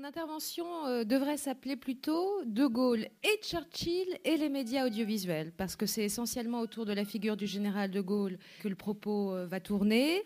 Mon 0.00 0.06
intervention 0.06 0.86
euh, 0.86 1.04
devrait 1.04 1.36
s'appeler 1.36 1.76
plutôt 1.76 2.42
De 2.46 2.66
Gaulle 2.66 3.06
et 3.22 3.40
Churchill 3.42 4.18
et 4.24 4.38
les 4.38 4.48
médias 4.48 4.86
audiovisuels, 4.86 5.52
parce 5.52 5.76
que 5.76 5.84
c'est 5.84 6.04
essentiellement 6.04 6.60
autour 6.60 6.86
de 6.86 6.94
la 6.94 7.04
figure 7.04 7.36
du 7.36 7.46
général 7.46 7.90
de 7.90 8.00
Gaulle 8.00 8.38
que 8.62 8.68
le 8.68 8.76
propos 8.76 9.34
euh, 9.34 9.44
va 9.44 9.60
tourner. 9.60 10.22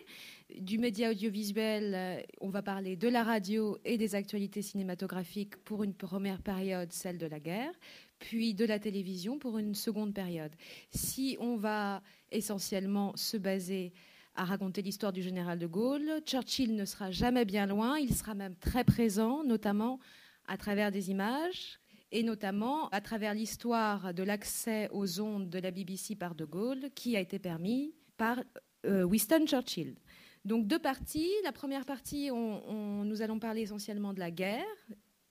Du 0.57 0.77
média 0.77 1.09
audiovisuel, 1.11 1.93
euh, 1.93 2.21
on 2.39 2.47
va 2.47 2.61
parler 2.61 2.95
de 2.95 3.09
la 3.09 3.23
radio 3.23 3.77
et 3.83 3.97
des 3.97 4.15
actualités 4.15 4.61
cinématographiques 4.61 5.57
pour 5.57 5.83
une 5.83 5.93
première 5.93 6.41
période, 6.41 6.93
celle 6.93 7.17
de 7.17 7.25
la 7.25 7.41
guerre, 7.41 7.73
puis 8.19 8.53
de 8.53 8.63
la 8.63 8.79
télévision 8.79 9.39
pour 9.39 9.57
une 9.57 9.75
seconde 9.75 10.13
période. 10.13 10.53
Si 10.91 11.35
on 11.41 11.57
va 11.57 12.01
essentiellement 12.31 13.11
se 13.17 13.35
baser 13.35 13.91
à 14.35 14.43
raconter 14.43 14.81
l'histoire 14.81 15.13
du 15.13 15.21
général 15.21 15.59
de 15.59 15.67
Gaulle. 15.67 16.21
Churchill 16.25 16.75
ne 16.75 16.85
sera 16.85 17.11
jamais 17.11 17.45
bien 17.45 17.65
loin, 17.65 17.97
il 17.97 18.13
sera 18.13 18.33
même 18.33 18.55
très 18.55 18.83
présent, 18.83 19.43
notamment 19.43 19.99
à 20.47 20.57
travers 20.57 20.91
des 20.91 21.09
images 21.09 21.79
et 22.11 22.23
notamment 22.23 22.89
à 22.89 23.01
travers 23.01 23.33
l'histoire 23.33 24.13
de 24.13 24.23
l'accès 24.23 24.89
aux 24.91 25.19
ondes 25.19 25.49
de 25.49 25.59
la 25.59 25.71
BBC 25.71 26.15
par 26.15 26.35
de 26.35 26.45
Gaulle 26.45 26.89
qui 26.95 27.17
a 27.17 27.19
été 27.19 27.39
permis 27.39 27.93
par 28.17 28.43
euh, 28.85 29.03
Winston 29.03 29.45
Churchill. 29.47 29.95
Donc 30.43 30.67
deux 30.67 30.79
parties. 30.79 31.31
La 31.43 31.51
première 31.51 31.85
partie, 31.85 32.29
nous 32.29 33.21
allons 33.21 33.39
parler 33.39 33.61
essentiellement 33.61 34.13
de 34.13 34.19
la 34.19 34.29
guerre, 34.29 34.63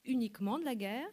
uniquement 0.05 0.59
de 0.59 0.65
la 0.65 0.75
guerre. 0.75 1.09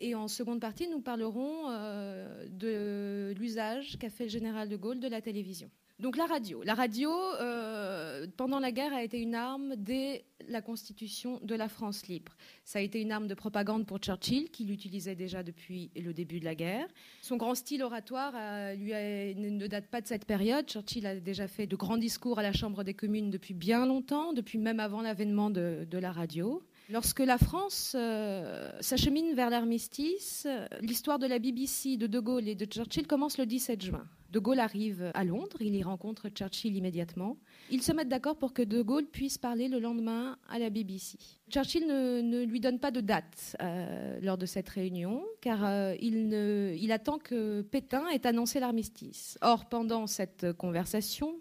Et 0.00 0.14
en 0.14 0.28
seconde 0.28 0.60
partie, 0.60 0.88
nous 0.88 1.00
parlerons 1.00 1.68
euh, 1.68 2.46
de 2.48 3.34
l'usage 3.38 3.98
qu'a 3.98 4.10
fait 4.10 4.24
le 4.24 4.30
général 4.30 4.68
de 4.68 4.76
Gaulle 4.76 5.00
de 5.00 5.08
la 5.08 5.20
télévision. 5.20 5.70
Donc 5.98 6.16
la 6.16 6.26
radio. 6.26 6.62
La 6.62 6.74
radio, 6.74 7.10
euh, 7.40 8.26
pendant 8.36 8.60
la 8.60 8.70
guerre, 8.70 8.94
a 8.94 9.02
été 9.02 9.20
une 9.20 9.34
arme 9.34 9.74
dès 9.76 10.24
la 10.48 10.62
constitution 10.62 11.40
de 11.42 11.56
la 11.56 11.68
France 11.68 12.06
libre. 12.06 12.36
Ça 12.64 12.78
a 12.78 12.82
été 12.82 13.00
une 13.00 13.10
arme 13.10 13.26
de 13.26 13.34
propagande 13.34 13.84
pour 13.84 13.98
Churchill, 13.98 14.48
qui 14.50 14.64
l'utilisait 14.64 15.16
déjà 15.16 15.42
depuis 15.42 15.90
le 15.96 16.14
début 16.14 16.38
de 16.38 16.44
la 16.44 16.54
guerre. 16.54 16.86
Son 17.20 17.36
grand 17.36 17.56
style 17.56 17.82
oratoire 17.82 18.32
euh, 18.36 18.76
ne 18.76 19.66
date 19.66 19.88
pas 19.88 20.00
de 20.00 20.06
cette 20.06 20.24
période. 20.24 20.68
Churchill 20.68 21.04
a 21.04 21.16
déjà 21.16 21.48
fait 21.48 21.66
de 21.66 21.74
grands 21.74 21.98
discours 21.98 22.38
à 22.38 22.42
la 22.42 22.52
Chambre 22.52 22.84
des 22.84 22.94
communes 22.94 23.30
depuis 23.30 23.54
bien 23.54 23.84
longtemps, 23.84 24.32
depuis 24.32 24.58
même 24.58 24.78
avant 24.78 25.02
l'avènement 25.02 25.50
de, 25.50 25.86
la 25.90 26.12
radio. 26.12 26.62
Lorsque 26.90 27.20
la 27.20 27.36
France 27.36 27.92
euh, 27.94 28.70
s'achemine 28.80 29.34
vers 29.34 29.50
l'armistice, 29.50 30.46
l'histoire 30.80 31.18
de 31.18 31.26
la 31.26 31.38
BBC, 31.38 31.98
de 31.98 32.06
De 32.06 32.18
Gaulle 32.18 32.48
et 32.48 32.54
de 32.54 32.64
Churchill 32.64 33.06
commence 33.06 33.36
le 33.36 33.44
17 33.44 33.82
juin. 33.82 34.06
De 34.30 34.38
Gaulle 34.38 34.60
arrive 34.60 35.10
à 35.12 35.24
Londres, 35.24 35.58
il 35.60 35.74
y 35.74 35.82
rencontre 35.82 36.30
Churchill 36.30 36.76
immédiatement. 36.76 37.36
Ils 37.70 37.82
se 37.82 37.92
mettent 37.92 38.08
d'accord 38.08 38.36
pour 38.36 38.54
que 38.54 38.62
De 38.62 38.80
Gaulle 38.80 39.06
puisse 39.06 39.36
parler 39.36 39.68
le 39.68 39.80
lendemain 39.80 40.38
à 40.48 40.58
la 40.58 40.70
BBC. 40.70 41.18
Churchill 41.50 41.86
ne, 41.86 42.44
lui 42.44 42.60
donne 42.60 42.78
pas 42.78 42.90
de 42.90 43.02
date 43.02 43.56
euh, 43.62 44.18
lors 44.22 44.38
de 44.38 44.46
cette 44.46 44.68
réunion, 44.70 45.22
car 45.42 45.64
euh, 45.64 45.94
il 46.00 46.92
attend 46.92 47.18
que 47.18 47.60
Pétain 47.62 48.08
ait 48.08 48.26
annoncé 48.26 48.60
l'armistice. 48.60 49.36
Or, 49.42 49.66
pendant 49.66 50.06
cette 50.06 50.52
conversation, 50.54 51.36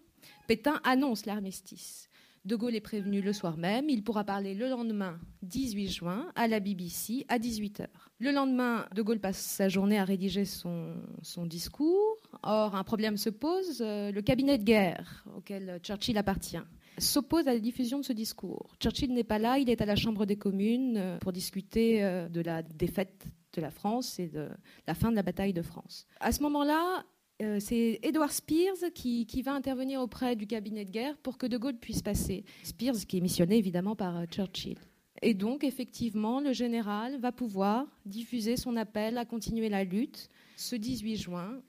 Pétain 0.48 0.80
annonce 0.84 1.26
l'armistice. 1.26 2.07
De 2.48 2.56
Gaulle 2.56 2.76
est 2.76 2.82
prévenu 2.82 3.22
le 3.22 3.34
soir 3.34 3.58
même. 3.58 3.90
Il 3.90 4.04
pourra 4.04 4.24
parler 4.24 4.54
le 4.54 4.70
lendemain, 4.70 5.20
18 5.42 5.90
juin, 5.90 6.32
à 6.36 6.48
la 6.48 6.62
BBC 6.62 7.26
à 7.28 7.40
18h. 7.40 7.88
Le 8.20 8.32
lendemain, 8.32 8.88
De 8.96 9.02
Gaulle 9.02 9.20
passe 9.20 9.38
sa 9.38 9.68
journée 9.68 10.00
à 10.00 10.06
rédiger 10.06 10.46
son, 10.46 10.96
son 11.22 11.46
discours. 11.46 12.16
Or, 12.44 12.74
un 12.76 12.86
problème 12.86 13.18
se 13.18 13.30
pose. 13.30 13.82
Euh, 13.82 14.14
le 14.14 14.22
cabinet 14.22 14.58
de 14.58 14.64
guerre 14.64 15.26
auquel 15.36 15.80
Churchill 15.84 16.18
appartient 16.18 16.64
s'oppose 17.00 17.50
à 17.50 17.54
la 17.54 17.60
diffusion 17.60 18.00
de 18.00 18.06
ce 18.06 18.14
discours. 18.14 18.76
Churchill 18.80 19.14
n'est 19.14 19.26
pas 19.26 19.40
là, 19.40 19.58
il 19.60 19.70
est 19.70 19.82
à 19.82 19.86
la 19.86 19.98
Chambre 19.98 20.26
des 20.26 20.38
communes 20.38 20.98
euh, 20.98 21.18
pour 21.20 21.34
discuter 21.34 22.04
euh, 22.04 22.30
de 22.30 22.40
la 22.40 22.64
défaite 22.64 23.26
de 23.54 23.62
la 23.62 23.72
France 23.72 24.20
et 24.20 24.28
de 24.28 24.48
la 24.88 24.94
fin 24.94 25.12
de 25.12 25.16
la 25.18 25.24
bataille 25.24 25.54
de 25.54 25.62
France. 25.62 26.08
À 26.22 26.32
ce 26.32 26.42
moment-là, 26.44 27.04
euh, 27.42 27.60
c'est 27.60 28.00
Edward 28.02 28.32
Spears 28.32 28.92
qui, 28.94 29.42
va 29.44 29.54
intervenir 29.54 30.02
auprès 30.02 30.36
du 30.36 30.48
cabinet 30.48 30.86
de 30.86 30.92
guerre 30.92 31.18
pour 31.18 31.38
que 31.38 31.46
De 31.46 31.58
Gaulle 31.58 31.78
puisse 31.78 32.02
passer. 32.02 32.46
Spears 32.64 33.06
qui 33.08 33.18
est 33.18 33.22
missionné 33.22 33.58
évidemment 33.58 33.96
par 33.96 34.18
euh, 34.18 34.26
Churchill. 34.26 34.78
Et 35.22 35.34
donc, 35.34 35.64
effectivement, 35.64 36.42
le 36.42 36.54
général 36.54 37.20
va 37.20 37.32
pouvoir 37.32 37.88
diffuser 38.06 38.56
son 38.58 38.76
appel 38.76 39.18
à 39.18 39.26
continuer 39.26 39.70
la 39.70 39.84
lutte 39.84 40.30
ce 40.56 40.76
18 40.76 41.18
juin 41.18 41.62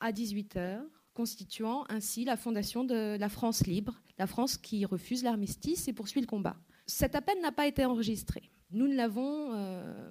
à 0.00 0.12
18h, 0.12 0.80
constituant 1.14 1.84
ainsi 1.88 2.24
la 2.24 2.36
fondation 2.36 2.84
de 2.84 3.16
la 3.18 3.28
France 3.28 3.66
libre, 3.66 4.00
la 4.18 4.26
France 4.26 4.56
qui 4.56 4.84
refuse 4.84 5.22
l'armistice 5.22 5.86
et 5.88 5.92
poursuit 5.92 6.20
le 6.20 6.26
combat. 6.26 6.56
Cet 6.86 7.14
appel 7.14 7.40
n'a 7.40 7.52
pas 7.52 7.66
été 7.66 7.84
enregistré. 7.84 8.50
Nous 8.72 8.88
ne 8.88 8.94
l'avons 8.94 9.52
euh, 9.52 10.10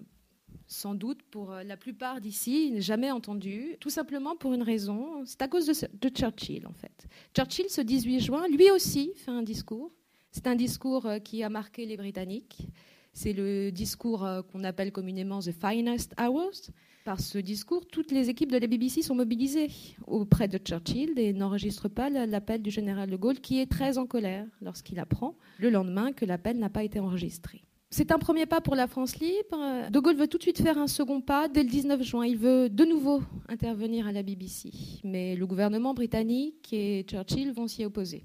sans 0.72 0.96
doute 0.96 1.22
pour 1.24 1.52
euh, 1.52 1.64
la 1.64 1.76
plupart 1.76 2.22
d'ici, 2.22 2.82
jamais 2.82 3.12
entendu, 3.12 3.76
tout 3.82 3.90
simplement 3.90 4.38
pour 4.38 4.54
une 4.54 4.64
raison, 4.64 5.24
c'est 5.26 5.42
à 5.42 5.50
cause 5.50 5.66
de, 5.66 6.10
Churchill 6.10 6.66
en 6.66 6.74
fait. 6.74 7.08
Churchill, 7.36 7.66
ce 7.70 7.82
18 7.82 8.22
juin, 8.22 8.48
lui 8.48 8.72
aussi 8.72 9.12
fait 9.18 9.32
un 9.32 9.44
discours. 9.44 9.92
C'est 10.32 10.48
un 10.48 10.56
discours 10.56 11.06
euh, 11.06 11.20
qui 11.20 11.44
a 11.44 11.50
marqué 11.50 11.86
les 11.86 11.98
Britanniques. 11.98 12.70
C'est 13.12 13.34
le 13.34 13.72
discours 13.72 14.26
euh, 14.26 14.42
qu'on 14.44 14.64
appelle 14.64 14.94
communément 14.94 15.40
The 15.40 15.52
Finest 15.52 16.16
Hours. 16.18 16.72
Par 17.04 17.20
ce 17.20 17.40
discours, 17.40 17.86
toutes 17.86 18.12
les 18.12 18.30
équipes 18.30 18.52
de 18.52 18.58
la 18.58 18.68
BBC 18.68 19.02
sont 19.02 19.16
mobilisées 19.16 19.72
auprès 20.08 20.48
de 20.48 20.58
Churchill 20.58 21.20
et 21.20 21.34
n'enregistrent 21.34 21.90
pas 21.90 22.10
l'appel 22.10 22.62
du 22.62 22.72
général 22.72 23.10
de 23.10 23.18
Gaulle, 23.18 23.42
qui 23.42 23.60
est 23.60 23.70
très 23.70 23.98
en 23.98 24.06
colère 24.06 24.46
lorsqu'il 24.62 25.00
apprend 25.00 25.36
le 25.58 25.70
lendemain 25.70 26.14
que 26.14 26.24
l'appel 26.24 26.60
n'a 26.60 26.70
pas 26.70 26.84
été 26.84 27.00
enregistré. 27.00 27.64
C'est 27.94 28.14
un 28.14 28.20
premier 28.20 28.46
pas 28.46 28.62
pour 28.62 28.76
la 28.76 28.88
France 28.88 29.18
libre. 29.18 29.90
De 29.90 30.00
Gaulle 30.00 30.16
veut 30.16 30.28
tout 30.28 30.38
de 30.38 30.44
suite 30.44 30.62
faire 30.62 30.78
un 30.78 30.88
second 30.88 31.20
pas 31.20 31.50
dès 31.50 31.62
le 31.62 31.70
19 31.70 32.02
juin. 32.02 32.26
Il 32.26 32.38
veut 32.38 32.70
de 32.70 32.86
nouveau 32.86 33.22
intervenir 33.50 34.08
à 34.08 34.14
la 34.14 34.24
BBC. 34.24 34.72
Mais 35.04 35.36
le 35.36 35.46
gouvernement 35.46 35.94
britannique 35.94 36.72
et 36.72 37.04
Churchill 37.04 37.52
vont 37.52 37.68
s'y 37.68 37.84
opposer. 37.84 38.24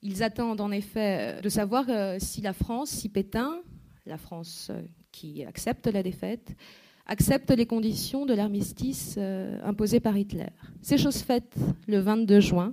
Ils 0.00 0.22
attendent 0.22 0.62
en 0.62 0.70
effet 0.70 1.38
de 1.42 1.48
savoir 1.50 1.84
euh, 1.90 2.16
si 2.18 2.40
la 2.40 2.54
France, 2.54 2.88
si 2.88 3.10
Pétain, 3.10 3.60
la 4.06 4.16
France 4.16 4.68
euh, 4.70 4.80
qui 5.12 5.44
accepte 5.44 5.86
la 5.86 6.02
défaite, 6.02 6.56
accepte 7.04 7.50
les 7.50 7.66
conditions 7.66 8.24
de 8.24 8.32
l'armistice 8.32 9.16
euh, 9.18 9.60
imposé 9.64 10.00
par 10.00 10.16
Hitler. 10.16 10.48
C'est 10.80 10.96
chose 10.96 11.18
faite 11.18 11.54
le 11.86 11.98
22 11.98 12.40
juin. 12.40 12.72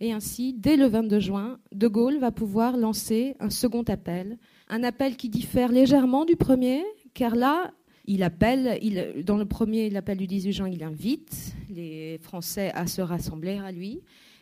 Et 0.00 0.12
ainsi, 0.12 0.54
dès 0.54 0.76
le 0.76 0.86
22 0.86 1.18
juin, 1.18 1.58
De 1.72 1.88
Gaulle 1.88 2.18
va 2.18 2.30
pouvoir 2.30 2.76
lancer 2.76 3.34
un 3.40 3.50
second 3.50 3.82
appel 3.82 4.38
un 4.68 4.82
appel 4.82 5.16
qui 5.16 5.28
diffère 5.28 5.72
légèrement 5.72 6.24
du 6.24 6.36
premier, 6.36 6.82
car 7.14 7.34
là, 7.34 7.72
il 8.06 8.22
appelle, 8.22 8.80
dans 9.24 9.36
le 9.36 9.44
premier, 9.44 9.90
l'appel 9.90 10.18
du 10.18 10.26
18 10.26 10.52
juin, 10.52 10.68
il 10.68 10.82
invite 10.82 11.54
les 11.70 12.18
Français 12.18 12.70
à 12.74 12.86
se 12.86 13.00
rassembler 13.00 13.58
à 13.58 13.72
lui. 13.72 14.00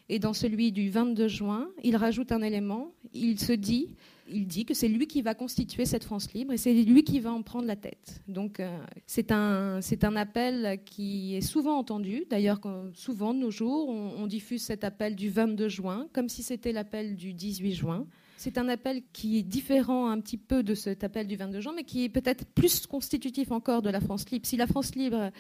Et 0.09 0.19
dans 0.19 0.33
celui 0.33 0.71
du 0.71 0.89
22 0.89 1.27
juin, 1.27 1.69
il 1.83 1.97
rajoute 1.97 2.31
un 2.31 2.43
élément. 2.43 2.93
Il 3.13 3.41
se 3.41 3.53
dit, 3.53 3.97
il 4.29 4.47
dit 4.47 4.65
que 4.65 4.75
c'est 4.75 4.89
lui 4.89 5.07
qui 5.07 5.23
va 5.23 5.35
constituer 5.35 5.85
cette 5.85 6.05
France 6.05 6.33
libre 6.33 6.53
et 6.53 6.57
c'est 6.57 6.73
lui 6.73 7.05
qui 7.05 7.21
va 7.21 7.33
en 7.33 7.43
prendre 7.43 7.67
la 7.67 7.77
tête. 7.77 8.21
Donc 8.29 8.61
euh, 8.61 8.79
c'est 9.07 9.33
un, 9.33 9.81
un 9.81 10.17
appel 10.17 10.81
qui 10.85 11.37
est 11.37 11.41
souvent 11.41 11.79
entendu. 11.79 12.25
D'ailleurs, 12.31 12.61
souvent 12.95 13.35
de 13.35 13.41
nos 13.41 13.51
jours, 13.51 13.89
on, 13.89 14.15
on 14.19 14.27
diffuse 14.27 14.63
cet 14.63 14.85
appel 14.85 15.15
du 15.15 15.31
22 15.31 15.69
juin 15.69 16.09
comme 16.13 16.29
si 16.29 16.43
c'était 16.43 16.73
l'appel 16.73 17.17
du 17.17 17.33
18 17.33 17.75
juin. 17.75 18.07
C'est 18.37 18.59
un 18.59 18.69
appel 18.69 19.03
qui 19.13 19.39
est 19.39 19.43
différent 19.43 20.11
un 20.11 20.21
petit 20.21 20.37
peu 20.37 20.63
de 20.63 20.75
cet 20.75 21.05
appel 21.05 21.27
du 21.27 21.37
22 21.37 21.61
juin, 21.61 21.73
mais 21.75 21.85
qui 21.85 22.05
est 22.05 22.09
peut-être 22.11 22.45
plus 22.45 22.87
constitutif 22.87 23.51
encore 23.51 23.81
de 23.81 23.89
la 23.89 24.01
France 24.01 24.29
libre. 24.31 24.47
Si 24.47 24.59
la 24.59 24.67
France 24.67 24.95
libre 24.95 25.31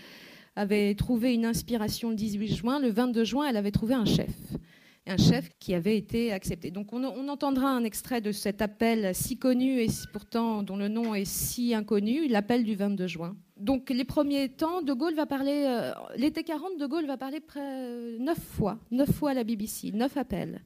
avait 0.56 0.94
trouvé 0.94 1.34
une 1.34 1.44
inspiration 1.44 2.08
le 2.08 2.16
18 2.16 2.54
juin, 2.54 2.80
le 2.80 2.90
22 2.90 3.24
juin, 3.24 3.46
elle 3.48 3.58
avait 3.58 3.70
trouvé 3.70 3.92
un 3.92 4.06
chef. 4.06 4.30
Un 5.08 5.16
chef 5.16 5.48
qui 5.60 5.74
avait 5.74 5.96
été 5.96 6.32
accepté. 6.32 6.70
Donc 6.70 6.92
on, 6.92 7.04
entendra 7.28 7.70
un 7.70 7.84
extrait 7.84 8.20
de 8.20 8.32
cet 8.32 8.60
appel 8.60 9.14
si 9.14 9.38
connu 9.38 9.80
et 9.80 9.88
pourtant 10.12 10.62
dont 10.62 10.76
le 10.76 10.88
nom 10.88 11.14
est 11.14 11.24
si 11.24 11.74
inconnu, 11.74 12.26
l'appel 12.26 12.64
du 12.64 12.74
22 12.74 13.06
juin. 13.06 13.36
Donc 13.56 13.90
les 13.90 14.04
premiers 14.04 14.48
temps, 14.48 14.82
De 14.82 14.92
Gaulle 14.92 15.14
va 15.14 15.26
parler, 15.26 15.64
euh, 15.68 15.92
l'été 16.16 16.42
40, 16.42 16.78
De 16.78 16.86
Gaulle 16.86 17.06
va 17.06 17.16
parler 17.16 17.40
près, 17.40 18.18
neuf 18.18 18.38
fois, 18.38 18.78
neuf 18.90 19.10
fois 19.12 19.30
à 19.30 19.34
la 19.34 19.44
BBC, 19.44 19.92
neuf 19.92 20.16
appels. 20.16 20.60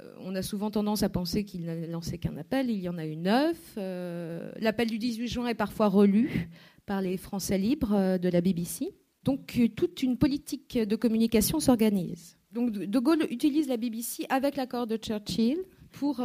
Euh, 0.00 0.14
on 0.20 0.34
a 0.34 0.42
souvent 0.42 0.70
tendance 0.70 1.02
à 1.02 1.08
penser 1.08 1.44
qu'il 1.44 1.64
n'a 1.64 1.74
lancé 1.86 2.18
qu'un 2.18 2.36
appel. 2.36 2.70
Il 2.70 2.80
y 2.80 2.88
en 2.88 2.98
a 2.98 3.06
eu 3.06 3.16
neuf. 3.16 3.58
Euh, 3.78 4.50
l'appel 4.58 4.88
du 4.88 4.98
18 4.98 5.28
juin 5.28 5.48
est 5.48 5.54
parfois 5.54 5.88
relu 5.88 6.50
par 6.86 7.00
les 7.02 7.16
Français 7.16 7.58
libres 7.58 7.94
euh, 7.94 8.18
de 8.18 8.28
la 8.28 8.40
BBC. 8.40 8.94
Donc 9.24 9.60
toute 9.76 10.02
une 10.02 10.16
politique 10.16 10.78
de 10.78 10.96
communication 10.96 11.60
s'organise. 11.60 12.38
Donc 12.52 12.72
De 12.72 12.98
Gaulle 12.98 13.26
utilise 13.30 13.68
la 13.68 13.76
BBC 13.76 14.26
avec 14.28 14.56
l'accord 14.56 14.86
de 14.86 14.96
Churchill 14.96 15.58
pour 15.92 16.20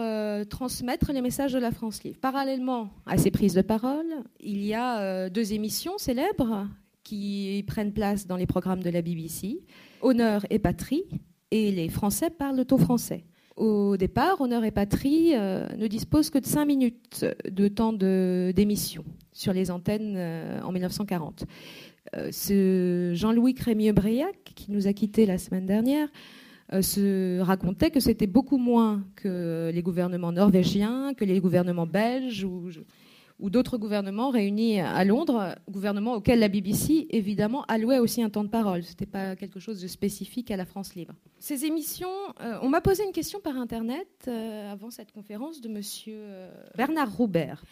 transmettre 0.50 1.12
les 1.12 1.22
messages 1.22 1.54
de 1.54 1.60
la 1.60 1.72
France 1.72 2.04
libre. 2.04 2.18
Parallèlement 2.19 2.89
à 3.06 3.18
ces 3.18 3.31
prises 3.31 3.54
de 3.54 3.62
parole, 3.62 4.07
il 4.39 4.63
y 4.66 4.74
a 4.74 5.30
deux 5.30 5.54
émissions 5.54 5.98
célèbres 5.98 6.68
qui 7.04 7.63
prennent 7.68 7.94
place 7.94 8.25
dans 8.25 8.38
les 8.38 8.48
programmes 8.48 8.81
de 8.81 8.89
la 8.89 9.04
BBC, 9.04 9.62
Honneur 10.01 10.45
et 10.50 10.57
Patrie, 10.57 11.04
et 11.51 11.72
les 11.72 11.89
Français 11.89 12.31
parlent 12.31 12.66
au 12.72 12.77
français. 12.77 13.25
Au 13.56 13.95
départ, 13.95 14.42
Honneur 14.42 14.63
et 14.63 14.72
Patrie 14.72 15.33
ne 15.33 15.88
dispose 15.88 16.31
que 16.31 16.39
de 16.39 16.45
5 16.45 16.66
minutes 16.66 17.25
de 17.50 17.68
temps 17.68 17.94
d'émission 17.94 19.06
sur 19.31 19.54
les 19.54 19.69
antennes 19.69 20.18
en 20.63 20.72
1940. 20.72 21.45
Ce 22.13 23.11
Jean-Louis 23.13 23.53
Crémieux-Briac, 23.53 24.53
qui 24.55 24.71
nous 24.71 24.87
a 24.87 24.93
quittés 24.93 25.25
la 25.25 25.37
semaine 25.37 25.65
dernière, 25.65 26.07
euh, 26.73 26.81
se 26.81 27.39
racontait 27.41 27.91
que 27.91 27.99
c'était 27.99 28.25
beaucoup 28.25 28.57
moins 28.57 29.03
que 29.15 29.69
les 29.71 29.83
gouvernements 29.83 30.31
norvégiens, 30.31 31.13
que 31.13 31.23
les 31.23 31.39
gouvernements 31.39 31.85
belges 31.85 32.43
ou, 32.43 33.49
d'autres 33.51 33.77
gouvernements 33.77 34.31
réunis 34.31 34.79
à 34.79 35.03
Londres, 35.03 35.55
gouvernements 35.69 36.15
auxquels 36.15 36.39
la 36.39 36.47
BBC, 36.47 37.05
évidemment, 37.11 37.63
allouait 37.67 37.99
aussi 37.99 38.23
un 38.23 38.31
temps 38.31 38.43
de 38.43 38.49
parole. 38.49 38.81
Ce 38.81 38.89
n'était 38.89 39.05
pas 39.05 39.35
quelque 39.35 39.59
chose 39.59 39.79
de 39.79 39.87
spécifique 39.87 40.49
à 40.49 40.57
la 40.57 40.65
France 40.65 40.95
libre. 40.95 41.13
Ces 41.37 41.65
émissions, 41.65 42.07
euh, 42.41 42.57
on 42.63 42.69
m'a 42.69 42.81
posé 42.81 43.03
une 43.03 43.11
question 43.11 43.39
par 43.39 43.57
Internet 43.57 44.07
euh, 44.27 44.71
avant 44.71 44.89
cette 44.89 45.11
conférence 45.11 45.61
de 45.61 45.69
M. 45.69 45.81
Bernard 46.75 47.15
Roubert. 47.15 47.63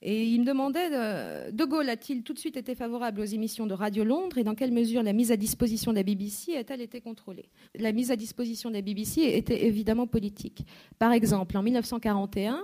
Et 0.00 0.24
il 0.26 0.40
me 0.40 0.46
demandait, 0.46 0.90
euh, 0.92 1.50
De 1.50 1.64
Gaulle 1.64 1.88
a-t-il 1.88 2.22
tout 2.22 2.32
de 2.32 2.38
suite 2.38 2.56
été 2.56 2.74
favorable 2.76 3.20
aux 3.20 3.24
émissions 3.24 3.66
de 3.66 3.74
Radio 3.74 4.04
Londres 4.04 4.38
et 4.38 4.44
dans 4.44 4.54
quelle 4.54 4.70
mesure 4.70 5.02
la 5.02 5.12
mise 5.12 5.32
à 5.32 5.36
disposition 5.36 5.90
de 5.90 5.96
la 5.96 6.04
BBC 6.04 6.56
a-t-elle 6.56 6.80
été 6.80 7.00
contrôlée? 7.00 7.48
La 7.74 7.90
mise 7.90 8.12
à 8.12 8.16
disposition 8.16 8.70
de 8.70 8.74
la 8.74 8.82
BBC 8.82 9.22
était 9.22 9.66
évidemment 9.66 10.06
politique. 10.06 10.64
Par 11.00 11.12
exemple, 11.12 11.56
en 11.56 11.62
1941, 11.64 12.60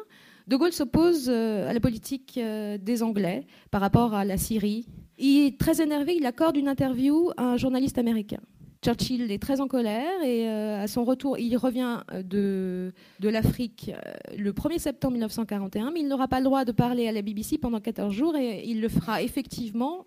De 0.47 0.57
Gaulle 0.57 0.73
s'oppose 0.73 1.29
euh, 1.29 1.69
à 1.69 1.73
la 1.73 1.81
politique 1.81 2.39
euh, 2.39 2.79
des 2.79 3.03
Anglais 3.03 3.47
par 3.73 3.81
rapport 3.81 4.15
à 4.15 4.25
la 4.25 4.37
Syrie. 4.37 4.87
Il 5.19 5.47
est 5.47 5.59
très 5.59 5.83
énervé, 5.83 6.15
il 6.17 6.27
accorde 6.27 6.57
une 6.57 6.69
interview 6.69 7.31
à 7.37 7.45
un 7.45 7.57
journaliste 7.57 7.99
américain. 7.99 8.41
Churchill 8.85 9.31
est 9.31 9.39
très 9.39 9.63
en 9.63 9.67
colère 9.67 10.23
et 10.23 10.47
euh, 10.47 10.83
à 10.83 10.87
son 10.87 11.05
retour, 11.05 11.39
il 11.39 11.57
revient 11.57 12.01
euh, 12.13 12.23
de, 12.23 12.93
de 13.19 13.29
l'Afrique 13.31 13.91
euh, 13.91 14.37
le 14.37 14.53
1er 14.53 14.79
septembre 14.79 15.13
1941, 15.13 15.91
mais 15.91 16.01
il 16.01 16.09
n'aura 16.09 16.29
pas 16.29 16.39
le 16.39 16.45
droit 16.45 16.67
de 16.67 16.73
parler 16.73 17.09
à 17.09 17.13
la 17.13 17.23
BBC 17.23 17.57
pendant 17.57 17.81
14 17.81 18.13
jours 18.13 18.37
et 18.37 18.63
il 18.67 18.83
le 18.83 18.91
fera 18.91 19.23
effectivement. 19.23 20.07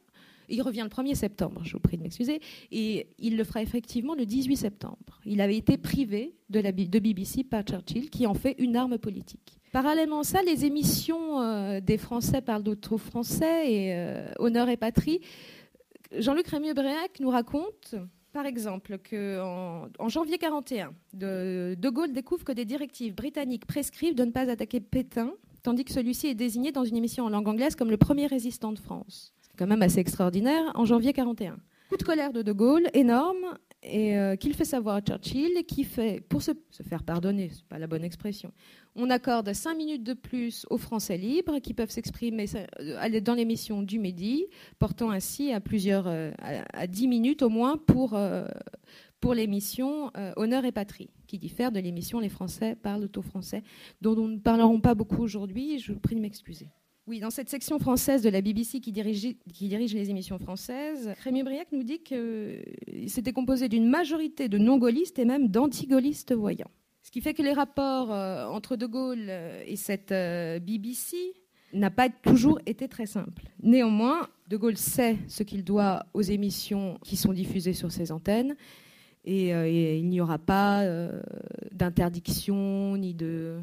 Il 0.50 0.62
revient 0.62 0.84
le 0.84 0.90
1er 0.90 1.16
septembre, 1.16 1.62
je 1.66 1.74
vous 1.74 1.80
prie 1.80 1.98
de 1.98 2.04
m'excuser, 2.04 2.40
et 2.72 3.08
il 3.20 3.36
le 3.36 3.44
fera 3.44 3.62
effectivement 3.62 4.16
le 4.16 4.26
18 4.26 4.56
septembre. 4.56 5.20
Il 5.26 5.42
avait 5.42 5.58
été 5.58 5.78
privé 5.78 6.36
de, 6.50 6.62
la, 6.62 6.72
BBC 6.72 7.44
par 7.44 7.64
Churchill, 7.64 8.10
qui 8.10 8.26
en 8.28 8.34
fait 8.34 8.56
une 8.58 8.78
arme 8.78 8.98
politique. 8.98 9.60
Parallèlement 9.74 10.20
à 10.20 10.24
ça, 10.24 10.42
les 10.44 10.64
émissions 10.64 11.82
des 11.82 11.98
Français 11.98 12.40
parlent 12.40 12.64
d'autres 12.64 12.96
Français 12.96 13.74
et 13.74 14.24
Honneur 14.40 14.70
et 14.70 14.78
Patrie. 14.78 15.20
Jean-Luc 16.18 16.48
Rémieux-Bréac 16.48 17.20
nous 17.20 17.30
raconte 17.30 17.96
par 18.38 18.46
exemple, 18.46 19.00
qu'en 19.00 19.88
en, 19.98 20.10
janvier 20.10 20.38
41, 20.38 20.94
de, 21.16 21.76
de, 21.76 21.90
Gaulle 21.90 22.14
découvre 22.14 22.44
que 22.44 22.52
des 22.52 22.66
directives 22.66 23.16
britanniques 23.16 23.66
prescrivent 23.66 24.14
de 24.14 24.26
ne 24.26 24.30
pas 24.30 24.48
attaquer 24.48 24.80
Pétain, 24.80 25.32
tandis 25.64 25.84
que 25.84 25.92
celui-ci 25.92 26.28
est 26.28 26.36
désigné 26.36 26.72
dans 26.72 26.84
une 26.84 26.96
émission 26.96 27.26
en 27.26 27.30
langue 27.30 27.48
anglaise 27.48 27.76
comme 27.76 27.90
le 27.90 27.98
premier 27.98 28.28
résistant 28.28 28.72
de 28.72 28.78
France. 28.78 29.34
C'est 29.42 29.58
quand 29.58 29.66
même 29.66 29.82
assez 29.82 29.98
extraordinaire, 29.98 30.72
en 30.76 30.86
janvier 30.86 31.14
41. 31.14 31.58
Coup 31.90 31.98
de 31.98 32.04
colère 32.04 32.32
de 32.32 32.44
De 32.44 32.52
Gaulle, 32.52 32.88
énorme, 32.94 33.58
et 33.90 34.18
euh, 34.18 34.36
qu'il 34.36 34.54
fait 34.54 34.66
savoir 34.66 34.98
à 34.98 35.02
Churchill, 35.02 35.66
qui 35.68 35.84
fait, 35.84 36.22
pour 36.28 36.42
se, 36.42 36.52
faire 36.88 37.04
pardonner, 37.04 37.50
c'est 37.54 37.66
pas 37.66 37.80
la 37.80 37.88
bonne 37.88 38.04
expression, 38.04 38.52
on 38.96 39.10
accorde 39.10 39.52
cinq 39.54 39.76
minutes 39.76 40.04
de 40.04 40.14
plus 40.14 40.66
aux 40.70 40.78
Français 40.78 41.18
libres 41.18 41.60
qui 41.60 41.74
peuvent 41.74 41.90
s'exprimer 41.90 42.46
euh, 42.80 43.20
dans 43.22 43.34
l'émission 43.34 43.82
du 43.84 44.00
Midi, 44.00 44.46
portant 44.80 45.12
ainsi 45.12 45.52
à 45.52 45.60
plusieurs, 45.60 46.08
euh, 46.08 46.32
à, 46.74 46.88
10 46.88 47.08
minutes 47.08 47.42
au 47.42 47.50
moins 47.50 47.78
pour, 47.78 48.18
pour 49.20 49.34
l'émission 49.34 50.12
Honneur 50.36 50.66
et 50.66 50.72
Patrie, 50.72 51.10
qui 51.28 51.38
diffère 51.38 51.72
de 51.72 51.80
l'émission 51.80 52.20
Les 52.20 52.30
Français 52.30 52.76
parlent 52.76 53.10
au 53.16 53.22
français, 53.22 53.64
dont 54.02 54.16
nous 54.16 54.28
ne 54.28 54.40
parlerons 54.40 54.80
pas 54.80 54.96
beaucoup 54.96 55.22
aujourd'hui. 55.22 55.80
Je 55.80 55.94
vous 55.94 56.00
prie 56.00 56.16
de 56.16 56.22
m'excuser. 56.22 56.70
Oui, 57.08 57.22
dans 57.22 57.30
cette 57.30 57.50
section 57.50 57.80
française 57.80 58.22
de 58.22 58.30
la 58.30 58.42
BBC 58.42 58.82
qui 58.82 58.92
dirige, 58.92 59.34
les 59.94 60.10
émissions 60.10 60.38
françaises, 60.40 61.14
Rémi 61.24 61.42
Briac 61.42 61.70
nous 61.72 61.84
dit 61.84 62.04
que 62.04 62.62
c'était 63.08 63.32
composé 63.32 63.70
d'une 63.70 63.88
majorité 63.88 64.50
de 64.50 64.58
non-gaullistes 64.58 65.18
et 65.18 65.24
même 65.24 65.48
d'anti-gaullistes 65.48 66.34
voyants. 66.34 66.70
Ce 67.04 67.10
qui 67.10 67.22
fait 67.22 67.34
que 67.34 67.42
les 67.42 67.54
rapports 67.54 68.12
euh, 68.12 68.46
entre 68.48 68.76
De 68.76 68.86
Gaulle 68.86 69.32
et 69.66 69.78
cette 69.78 70.12
euh, 70.12 70.60
BBC 70.60 71.16
n'a 71.72 71.90
pas 71.90 72.10
toujours 72.10 72.60
été 72.66 72.90
très 72.90 73.06
simple. 73.06 73.44
Néanmoins, 73.64 74.28
De 74.50 74.58
Gaulle 74.58 74.76
sait 74.76 75.16
ce 75.30 75.44
qu'il 75.44 75.64
doit 75.64 76.06
aux 76.14 76.22
émissions 76.22 77.00
qui 77.06 77.16
sont 77.16 77.32
diffusées 77.32 77.72
sur 77.72 77.90
ses 77.90 78.12
antennes 78.12 78.58
euh, 79.30 79.64
et 79.66 79.98
il 79.98 80.10
n'y 80.10 80.20
aura 80.20 80.40
pas 80.40 80.84
d'interdiction 81.72 82.98
ni 82.98 83.14
de 83.14 83.62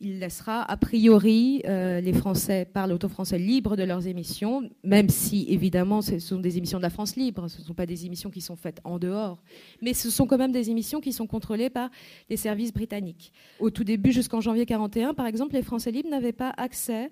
il 0.00 0.18
laissera 0.18 0.62
a 0.62 0.76
priori 0.76 1.62
euh, 1.66 2.00
les 2.00 2.12
Français 2.12 2.64
parlent 2.64 2.92
auto-français 2.92 3.38
libres 3.38 3.76
de 3.76 3.82
leurs 3.82 4.06
émissions, 4.06 4.68
même 4.82 5.08
si 5.08 5.46
évidemment 5.48 6.02
ce 6.02 6.18
sont 6.18 6.38
des 6.38 6.58
émissions 6.58 6.78
de 6.78 6.82
la 6.82 6.90
France 6.90 7.16
libre, 7.16 7.48
ce 7.48 7.60
ne 7.60 7.64
sont 7.64 7.74
pas 7.74 7.86
des 7.86 8.06
émissions 8.06 8.30
qui 8.30 8.40
sont 8.40 8.56
faites 8.56 8.80
en 8.84 8.98
dehors, 8.98 9.42
mais 9.82 9.94
ce 9.94 10.10
sont 10.10 10.26
quand 10.26 10.38
même 10.38 10.52
des 10.52 10.70
émissions 10.70 11.00
qui 11.00 11.12
sont 11.12 11.26
contrôlées 11.26 11.70
par 11.70 11.90
les 12.28 12.36
services 12.36 12.72
britanniques. 12.72 13.32
Au 13.60 13.70
tout 13.70 13.84
début, 13.84 14.12
jusqu'en 14.12 14.40
janvier 14.40 14.66
41, 14.66 15.14
par 15.14 15.26
exemple, 15.26 15.54
les 15.54 15.62
Français 15.62 15.90
libres 15.90 16.10
n'avaient 16.10 16.32
pas 16.32 16.52
accès 16.56 17.10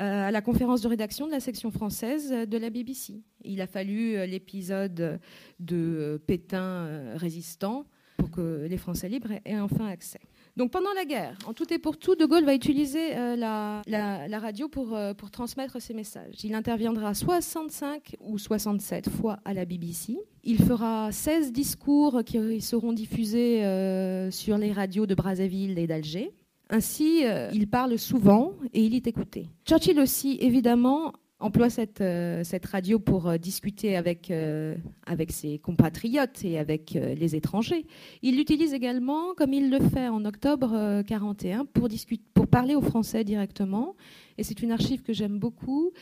euh, 0.00 0.28
à 0.28 0.30
la 0.30 0.40
conférence 0.40 0.80
de 0.80 0.88
rédaction 0.88 1.26
de 1.26 1.32
la 1.32 1.40
section 1.40 1.70
française 1.70 2.30
de 2.30 2.58
la 2.58 2.70
BBC. 2.70 3.22
Il 3.44 3.60
a 3.60 3.66
fallu 3.66 4.16
euh, 4.16 4.26
l'épisode 4.26 5.20
de 5.60 6.20
Pétain 6.26 7.14
résistant 7.14 7.84
pour 8.16 8.30
que 8.30 8.66
les 8.68 8.78
Français 8.78 9.08
libres 9.08 9.32
aient 9.44 9.60
enfin 9.60 9.86
accès. 9.86 10.20
Donc 10.56 10.70
pendant 10.70 10.92
la 10.94 11.06
guerre, 11.06 11.38
en 11.46 11.54
tout 11.54 11.72
et 11.72 11.78
pour 11.78 11.96
tout, 11.96 12.14
De 12.14 12.26
Gaulle 12.26 12.44
va 12.44 12.54
utiliser 12.54 13.16
euh, 13.16 13.36
la, 13.36 14.38
radio 14.38 14.68
pour, 14.68 14.94
euh, 14.94 15.14
pour 15.14 15.30
transmettre 15.30 15.80
ses 15.80 15.94
messages. 15.94 16.44
Il 16.44 16.54
interviendra 16.54 17.14
65 17.14 18.16
ou 18.20 18.36
67 18.36 19.08
fois 19.08 19.38
à 19.46 19.54
la 19.54 19.64
BBC. 19.64 20.18
Il 20.44 20.58
fera 20.62 21.10
16 21.10 21.52
discours 21.52 22.22
qui 22.24 22.60
seront 22.60 22.92
diffusés 22.92 23.64
euh, 23.64 24.30
sur 24.30 24.58
les 24.58 24.72
radios 24.72 25.06
de 25.06 25.14
Brazzaville 25.14 25.78
et 25.78 25.86
d'Alger. 25.86 26.34
Ainsi, 26.68 27.22
il 27.52 27.68
parle 27.68 27.98
souvent 27.98 28.54
et 28.72 28.82
il 28.82 28.94
est 28.94 29.06
écouté. 29.06 29.46
Churchill 29.66 30.00
aussi, 30.00 30.38
évidemment, 30.40 31.12
emploie 31.42 31.70
cette, 31.70 32.00
euh, 32.00 32.44
cette 32.44 32.66
radio 32.66 32.98
pour 32.98 33.28
euh, 33.28 33.36
discuter 33.36 33.96
avec, 33.96 34.30
euh, 34.30 34.76
avec 35.06 35.32
ses 35.32 35.58
compatriotes 35.58 36.44
et 36.44 36.58
avec 36.58 36.92
les 36.92 37.36
étrangers. 37.36 37.86
Il 38.22 38.36
l'utilise 38.36 38.72
également, 38.72 39.34
comme 39.34 39.52
il 39.52 39.70
le 39.70 39.80
fait 39.80 40.08
en 40.08 40.24
octobre 40.24 41.02
41, 41.02 41.66
pour, 41.66 41.88
pour 42.34 42.46
parler 42.46 42.74
aux 42.74 42.82
Français 42.82 43.24
directement. 43.24 43.96
Et 44.38 44.44
c'est 44.44 44.62
une 44.62 44.72
archive 44.72 45.02
que 45.02 45.12
j'aime 45.12 45.38
beaucoup. 45.38 45.92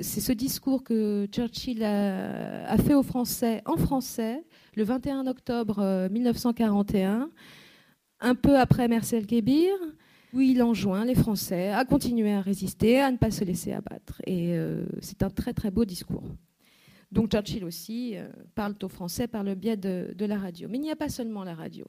C'est 0.00 0.20
ce 0.20 0.32
discours 0.32 0.82
que 0.82 1.26
Churchill 1.30 1.82
a, 1.84 2.66
a, 2.66 2.78
fait 2.78 2.94
aux 2.94 3.02
Français 3.02 3.62
en 3.64 3.76
français 3.76 4.42
le 4.74 4.82
21 4.82 5.26
octobre 5.28 6.08
1941, 6.10 7.30
un 8.20 8.34
peu 8.34 8.58
après 8.58 8.88
Marcel 8.88 9.26
Kébir 9.26 9.72
où 10.34 10.40
il 10.40 10.62
enjoint 10.62 11.04
les 11.04 11.14
Français 11.14 11.70
à 11.70 11.84
continuer 11.84 12.32
à 12.32 12.40
résister, 12.40 13.00
à 13.00 13.10
ne 13.10 13.16
pas 13.16 13.30
se 13.30 13.44
laisser 13.44 13.72
abattre. 13.72 14.20
Et 14.26 14.56
euh, 14.56 14.84
c'est 15.00 15.22
un 15.22 15.30
très 15.30 15.52
très 15.52 15.70
beau 15.70 15.84
discours. 15.84 16.24
Donc 17.12 17.30
Churchill 17.30 17.64
aussi 17.64 18.16
euh, 18.16 18.28
parle 18.54 18.74
aux 18.82 18.88
Français 18.88 19.28
par 19.28 19.44
le 19.44 19.54
biais 19.54 19.76
de, 19.76 20.24
la 20.24 20.38
radio. 20.38 20.68
Mais 20.68 20.78
il 20.78 20.82
n'y 20.82 20.90
a 20.90 20.96
pas 20.96 21.08
seulement 21.08 21.44
la 21.44 21.54
radio. 21.54 21.86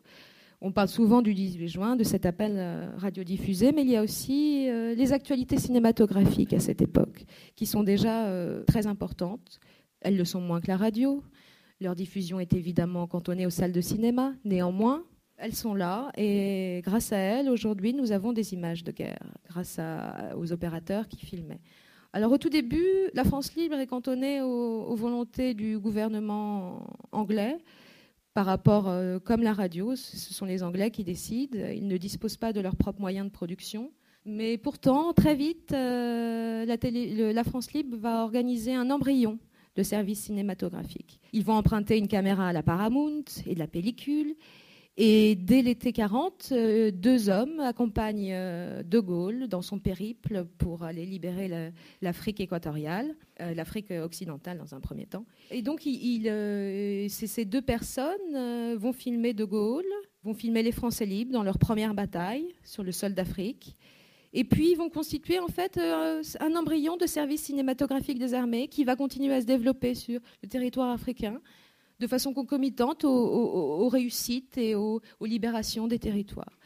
On 0.61 0.71
parle 0.71 0.87
souvent 0.87 1.21
du 1.21 1.33
18 1.33 1.67
juin, 1.67 1.95
de 1.95 2.03
cet 2.03 2.25
appel 2.25 2.53
euh, 2.55 2.89
radiodiffusé, 2.97 3.71
mais 3.71 3.81
il 3.81 3.89
y 3.89 3.97
a 3.97 4.03
aussi 4.03 4.67
les 4.67 5.13
actualités 5.13 5.57
cinématographiques 5.57 6.53
à 6.53 6.59
cette 6.59 6.81
époque, 6.81 7.25
qui 7.55 7.65
sont 7.65 7.83
déjà 7.83 8.29
très 8.65 8.87
importantes. 8.87 9.59
Elles 10.01 10.17
le 10.17 10.25
sont 10.25 10.41
moins 10.41 10.61
que 10.61 10.67
la 10.67 10.77
radio. 10.77 11.23
Leur 11.81 11.95
diffusion 11.95 12.39
est 12.39 12.53
évidemment 12.53 13.05
cantonnée 13.05 13.45
aux 13.45 13.51
salles 13.51 13.73
de 13.73 13.81
cinéma. 13.81 14.33
Néanmoins, 14.45 15.03
elles 15.37 15.55
sont 15.55 15.73
là 15.73 16.11
et 16.17 16.81
grâce 16.83 17.11
à 17.11 17.17
elles, 17.17 17.49
aujourd'hui, 17.49 17.93
nous 17.93 18.11
avons 18.11 18.33
des 18.33 18.53
images 18.53 18.83
de 18.83 18.91
guerre, 18.91 19.33
grâce 19.47 19.79
aux 20.37 20.51
opérateurs 20.51 21.07
qui 21.07 21.25
filmaient. 21.25 21.61
Alors 22.13 22.31
au 22.31 22.37
tout 22.37 22.49
début, 22.49 22.87
la 23.13 23.25
France 23.25 23.55
libre 23.55 23.75
est 23.75 23.87
cantonnée 23.87 24.41
aux, 24.41 24.95
volontés 24.95 25.53
du 25.53 25.77
gouvernement 25.77 26.87
anglais 27.11 27.57
par 28.35 28.45
rapport, 28.45 28.89
euh, 28.89 29.17
comme 29.17 29.41
la 29.41 29.53
radio, 29.53 29.95
ce 29.95 30.33
sont 30.33 30.45
les 30.45 30.61
Anglais 30.61 30.91
qui 30.91 31.05
décident, 31.05 31.57
ils 31.73 31.87
ne 31.87 31.95
disposent 31.95 32.35
pas 32.35 32.51
de 32.51 32.59
leurs 32.59 32.75
propres 32.75 32.99
moyens 32.99 33.25
de 33.25 33.31
production. 33.31 33.91
Mais 34.25 34.57
pourtant, 34.57 35.13
très 35.13 35.35
vite, 35.35 35.71
euh, 35.71 36.65
la, 36.65 37.31
la 37.31 37.43
France 37.45 37.71
libre 37.71 37.95
va 37.95 38.23
organiser 38.23 38.73
un 38.73 38.91
embryon 38.91 39.39
de 39.77 39.83
service 39.83 40.19
cinématographique. 40.19 41.21
Ils 41.31 41.45
vont 41.45 41.53
emprunter 41.53 41.97
une 41.97 42.09
caméra 42.09 42.49
à 42.49 42.53
la 42.53 42.61
Paramount 42.61 43.23
et 43.45 43.53
de 43.53 43.59
la 43.59 43.67
pellicule. 43.67 44.35
Et 44.97 45.35
dès 45.35 45.61
l'été 45.61 45.91
40, 45.91 46.49
euh, 46.53 46.89
deux 46.89 47.27
hommes 47.27 47.59
accompagnent 47.59 48.31
euh, 48.31 48.81
De 48.81 48.99
Gaulle 48.99 49.47
dans 49.49 49.61
son 49.61 49.77
périple 49.77 50.45
pour 50.57 50.83
aller 50.83 51.05
libérer 51.05 51.73
l'Afrique 52.01 52.39
équatoriale, 52.39 53.13
euh, 53.41 53.53
l'Afrique 53.53 53.91
occidentale 53.91 54.57
dans 54.57 54.73
un 54.73 54.79
premier 54.79 55.05
temps. 55.05 55.25
Et 55.51 55.61
donc, 55.61 55.81
ces 55.81 57.45
deux 57.45 57.61
personnes 57.61 58.75
vont 58.75 58.93
filmer 58.93 59.33
De 59.33 59.43
Gaulle, 59.43 59.83
vont 60.23 60.33
filmer 60.33 60.63
les 60.63 60.71
Français 60.71 61.05
libres 61.05 61.33
dans 61.33 61.43
leur 61.43 61.59
première 61.59 61.93
bataille 61.93 62.55
sur 62.63 62.83
le 62.83 62.93
sol 62.93 63.13
d'Afrique. 63.13 63.75
Et 64.31 64.45
puis, 64.45 64.71
ils 64.71 64.75
vont 64.75 64.89
constituer 64.89 65.39
en 65.39 65.47
fait 65.47 65.77
un 65.77 66.55
embryon 66.55 66.95
de 66.95 67.05
service 67.05 67.43
cinématographique 67.43 68.19
des 68.19 68.33
armées 68.33 68.69
qui 68.69 68.85
va 68.85 68.95
continuer 68.95 69.33
à 69.33 69.41
se 69.41 69.45
développer 69.45 69.93
sur 69.93 70.21
le 70.41 70.47
territoire 70.47 70.89
africain 70.89 71.41
de 71.99 72.07
façon 72.07 72.33
concomitante 72.33 73.03
aux, 73.05 73.87
réussites 73.89 74.57
et 74.57 74.75
aux, 74.75 75.01
libérations 75.21 75.87
des 75.87 75.99
territoires. 75.99 76.59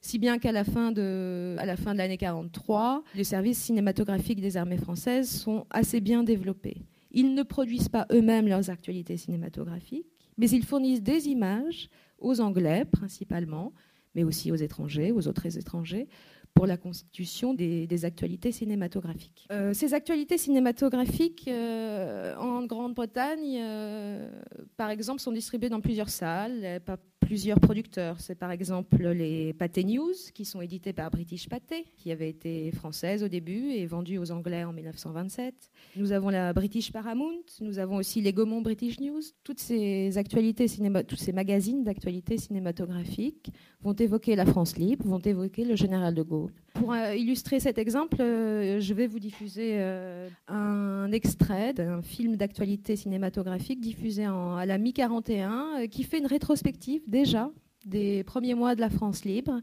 Si 0.00 0.18
bien 0.18 0.38
qu'à 0.38 0.52
la 0.52 0.64
fin 0.64 0.92
de, 0.92 1.56
à 1.58 1.64
la 1.64 1.76
fin 1.76 1.94
de 1.94 1.98
l'année 1.98 2.18
43, 2.18 3.02
les 3.14 3.24
services 3.24 3.58
cinématographiques 3.58 4.40
des 4.40 4.58
armées 4.58 4.76
françaises 4.76 5.30
sont 5.30 5.66
assez 5.70 6.00
bien 6.00 6.22
développés. 6.22 6.82
Ils 7.10 7.32
ne 7.32 7.42
produisent 7.42 7.88
pas 7.88 8.06
eux-mêmes 8.12 8.46
leurs 8.46 8.68
actualités 8.68 9.16
cinématographiques, 9.16 10.06
mais 10.36 10.50
ils 10.50 10.64
fournissent 10.64 11.02
des 11.02 11.28
images 11.28 11.88
aux 12.18 12.40
Anglais 12.40 12.84
principalement, 12.84 13.72
mais 14.14 14.24
aussi 14.24 14.52
aux 14.52 14.56
étrangers, 14.56 15.12
aux 15.12 15.26
autres 15.26 15.56
étrangers, 15.56 16.08
pour 16.54 16.66
la 16.66 16.76
constitution 16.76 17.52
des, 17.52 18.04
actualités 18.04 18.52
cinématographiques. 18.52 19.46
Euh, 19.50 19.74
ces 19.74 19.92
actualités 19.92 20.38
cinématographiques 20.38 21.48
euh, 21.48 22.34
en 22.36 22.64
Grande-Bretagne, 22.64 23.58
euh, 23.60 24.30
par 24.76 24.90
exemple, 24.90 25.20
sont 25.20 25.32
distribuées 25.32 25.68
dans 25.68 25.80
plusieurs 25.80 26.08
salles, 26.08 26.80
plusieurs 27.24 27.58
producteurs. 27.58 28.20
C'est 28.20 28.34
par 28.34 28.50
exemple 28.50 29.08
les 29.08 29.54
Pathé 29.54 29.84
News, 29.84 30.12
qui 30.34 30.44
sont 30.44 30.60
édités 30.60 30.92
par 30.92 31.10
British 31.10 31.48
Pathé, 31.48 31.86
qui 31.96 32.12
avait 32.12 32.28
été 32.28 32.70
française 32.72 33.22
au 33.22 33.28
début 33.28 33.70
et 33.70 33.86
vendue 33.86 34.18
aux 34.18 34.30
Anglais 34.30 34.64
en 34.64 34.72
1927. 34.72 35.54
Nous 35.96 36.12
avons 36.12 36.28
la 36.28 36.52
British 36.52 36.92
Paramount, 36.92 37.42
nous 37.60 37.78
avons 37.78 37.96
aussi 37.96 38.20
les 38.20 38.32
Gaumont 38.32 38.60
British 38.60 39.00
News. 39.00 39.22
Toutes 39.42 39.60
ces 39.60 40.18
actualités 40.18 40.68
cinéma, 40.68 41.02
tous 41.02 41.16
ces 41.16 41.32
magazines 41.32 41.82
d'actualité 41.82 42.36
cinématographique 42.36 43.50
vont 43.82 43.94
évoquer 43.94 44.36
la 44.36 44.46
France 44.46 44.76
libre, 44.76 45.06
vont 45.06 45.18
évoquer 45.18 45.64
le 45.64 45.76
général 45.76 46.14
de 46.14 46.22
Gaulle. 46.22 46.52
Pour 46.74 46.92
euh, 46.92 47.14
illustrer 47.14 47.60
cet 47.60 47.78
exemple, 47.78 48.20
euh, 48.20 48.80
je 48.80 48.94
vais 48.94 49.06
vous 49.06 49.20
diffuser 49.20 49.74
euh, 49.74 50.28
un 50.48 51.12
extrait 51.12 51.72
d'un 51.72 52.02
film 52.02 52.34
d'actualité 52.36 52.96
cinématographique 52.96 53.80
diffusé 53.80 54.24
à 54.24 54.66
la 54.66 54.78
mi-41 54.78 55.88
qui 55.88 56.02
fait 56.02 56.18
une 56.18 56.26
rétrospective 56.26 57.02
déjà 57.14 57.48
des 57.86 58.24
premiers 58.24 58.54
mois 58.54 58.74
de 58.74 58.80
la 58.80 58.90
France 58.90 59.24
libre. 59.24 59.60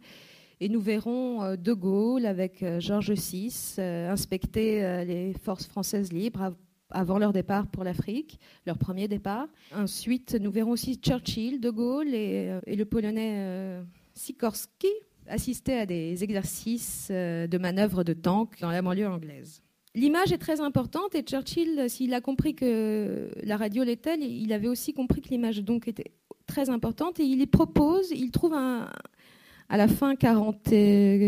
Et 0.61 0.69
nous 0.69 0.79
verrons 0.79 1.55
De 1.55 1.73
Gaulle 1.73 2.25
avec 2.25 2.63
Georges 2.79 3.11
VI 3.11 3.81
inspecter 4.09 5.03
les 5.05 5.33
forces 5.33 5.65
françaises 5.65 6.13
libres 6.13 6.53
avant 6.91 7.17
leur 7.17 7.33
départ 7.33 7.67
pour 7.67 7.83
l'Afrique, 7.83 8.39
leur 8.65 8.77
premier 8.77 9.07
départ. 9.07 9.47
Ensuite, 9.75 10.37
nous 10.39 10.51
verrons 10.51 10.71
aussi 10.71 10.95
Churchill, 10.95 11.59
De 11.59 11.71
Gaulle 11.71 12.13
et, 12.13 12.59
le 12.67 12.85
Polonais 12.85 13.81
Sikorski 14.13 14.93
assister 15.27 15.77
à 15.79 15.85
des 15.85 16.23
exercices 16.23 17.09
euh, 17.11 17.47
de 17.47 17.57
manœuvre 17.57 18.03
de 18.03 18.13
tank 18.13 18.59
dans 18.59 18.71
la 18.71 18.81
banlieue 18.81 19.07
anglaise. 19.07 19.61
L'image 19.93 20.31
est 20.31 20.37
très 20.37 20.61
importante 20.61 21.15
et 21.15 21.21
Churchill, 21.21 21.89
s'il 21.89 22.13
a 22.13 22.21
compris 22.21 22.55
que 22.55 23.29
la 23.43 23.57
radio 23.57 23.83
l'était, 23.83 24.17
il 24.17 24.53
avait 24.53 24.69
aussi 24.69 24.93
compris 24.93 25.21
que 25.21 25.29
l'image 25.29 25.59
donc 25.59 25.87
était 25.87 26.11
très 26.51 26.69
importante 26.69 27.19
et 27.19 27.23
il 27.23 27.47
propose, 27.47 28.11
il 28.11 28.29
trouve 28.29 28.53
un, 28.53 28.89
à 29.69 29.77
la 29.77 29.87
fin 29.87 30.15
40, 30.15 30.63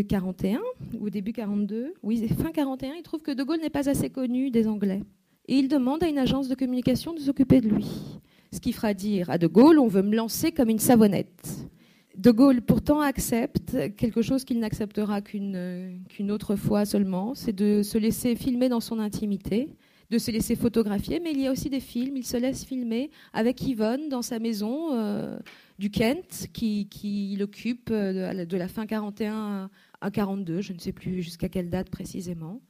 41 0.06 0.60
ou 1.00 1.08
début 1.08 1.32
42, 1.32 1.94
oui, 2.02 2.28
fin 2.28 2.52
41, 2.52 2.92
il 2.94 3.02
trouve 3.02 3.22
que 3.22 3.30
De 3.30 3.42
Gaulle 3.42 3.60
n'est 3.60 3.70
pas 3.70 3.88
assez 3.88 4.10
connu 4.10 4.50
des 4.50 4.68
Anglais. 4.68 5.02
Et 5.48 5.56
il 5.56 5.68
demande 5.68 6.02
à 6.04 6.08
une 6.08 6.18
agence 6.18 6.48
de 6.48 6.54
communication 6.54 7.14
de 7.14 7.20
s'occuper 7.20 7.62
de 7.62 7.68
lui. 7.68 8.20
Ce 8.52 8.60
qui 8.60 8.72
fera 8.72 8.92
dire 8.92 9.30
à 9.30 9.38
De 9.38 9.46
Gaulle, 9.46 9.78
on 9.78 9.88
veut 9.88 10.02
me 10.02 10.14
lancer 10.14 10.52
comme 10.52 10.68
une 10.68 10.78
savonnette. 10.78 11.70
De 12.18 12.30
Gaulle 12.30 12.60
pourtant 12.60 13.00
accepte 13.00 13.96
quelque 13.96 14.20
chose 14.20 14.44
qu'il 14.44 14.60
n'acceptera 14.60 15.22
qu'une 15.22 16.30
autre 16.30 16.54
fois 16.54 16.84
seulement, 16.84 17.34
c'est 17.34 17.54
de 17.54 17.82
se 17.82 17.96
laisser 17.96 18.36
filmer 18.36 18.68
dans 18.68 18.80
son 18.80 18.98
intimité, 18.98 19.70
de 20.10 20.18
se 20.18 20.30
laisser 20.30 20.56
photographier, 20.56 21.20
mais 21.20 21.32
il 21.32 21.40
y 21.40 21.46
a 21.46 21.52
aussi 21.52 21.70
des 21.70 21.80
films, 21.80 22.16
il 22.16 22.26
se 22.26 22.36
laisse 22.36 22.64
filmer 22.64 23.10
avec 23.32 23.62
Yvonne 23.62 24.08
dans 24.08 24.22
sa 24.22 24.38
maison 24.38 24.92
euh, 24.92 25.38
du 25.78 25.90
Kent, 25.90 26.48
qui, 26.52 26.88
qui 26.88 27.36
l'occupe 27.38 27.90
euh, 27.90 28.44
de 28.44 28.56
la 28.56 28.68
fin 28.68 28.86
41 28.86 29.70
à 30.00 30.10
42, 30.10 30.60
je 30.60 30.72
ne 30.72 30.78
sais 30.78 30.92
plus 30.92 31.22
jusqu'à 31.22 31.48
quelle 31.48 31.70
date 31.70 31.90
précisément. 31.90 32.60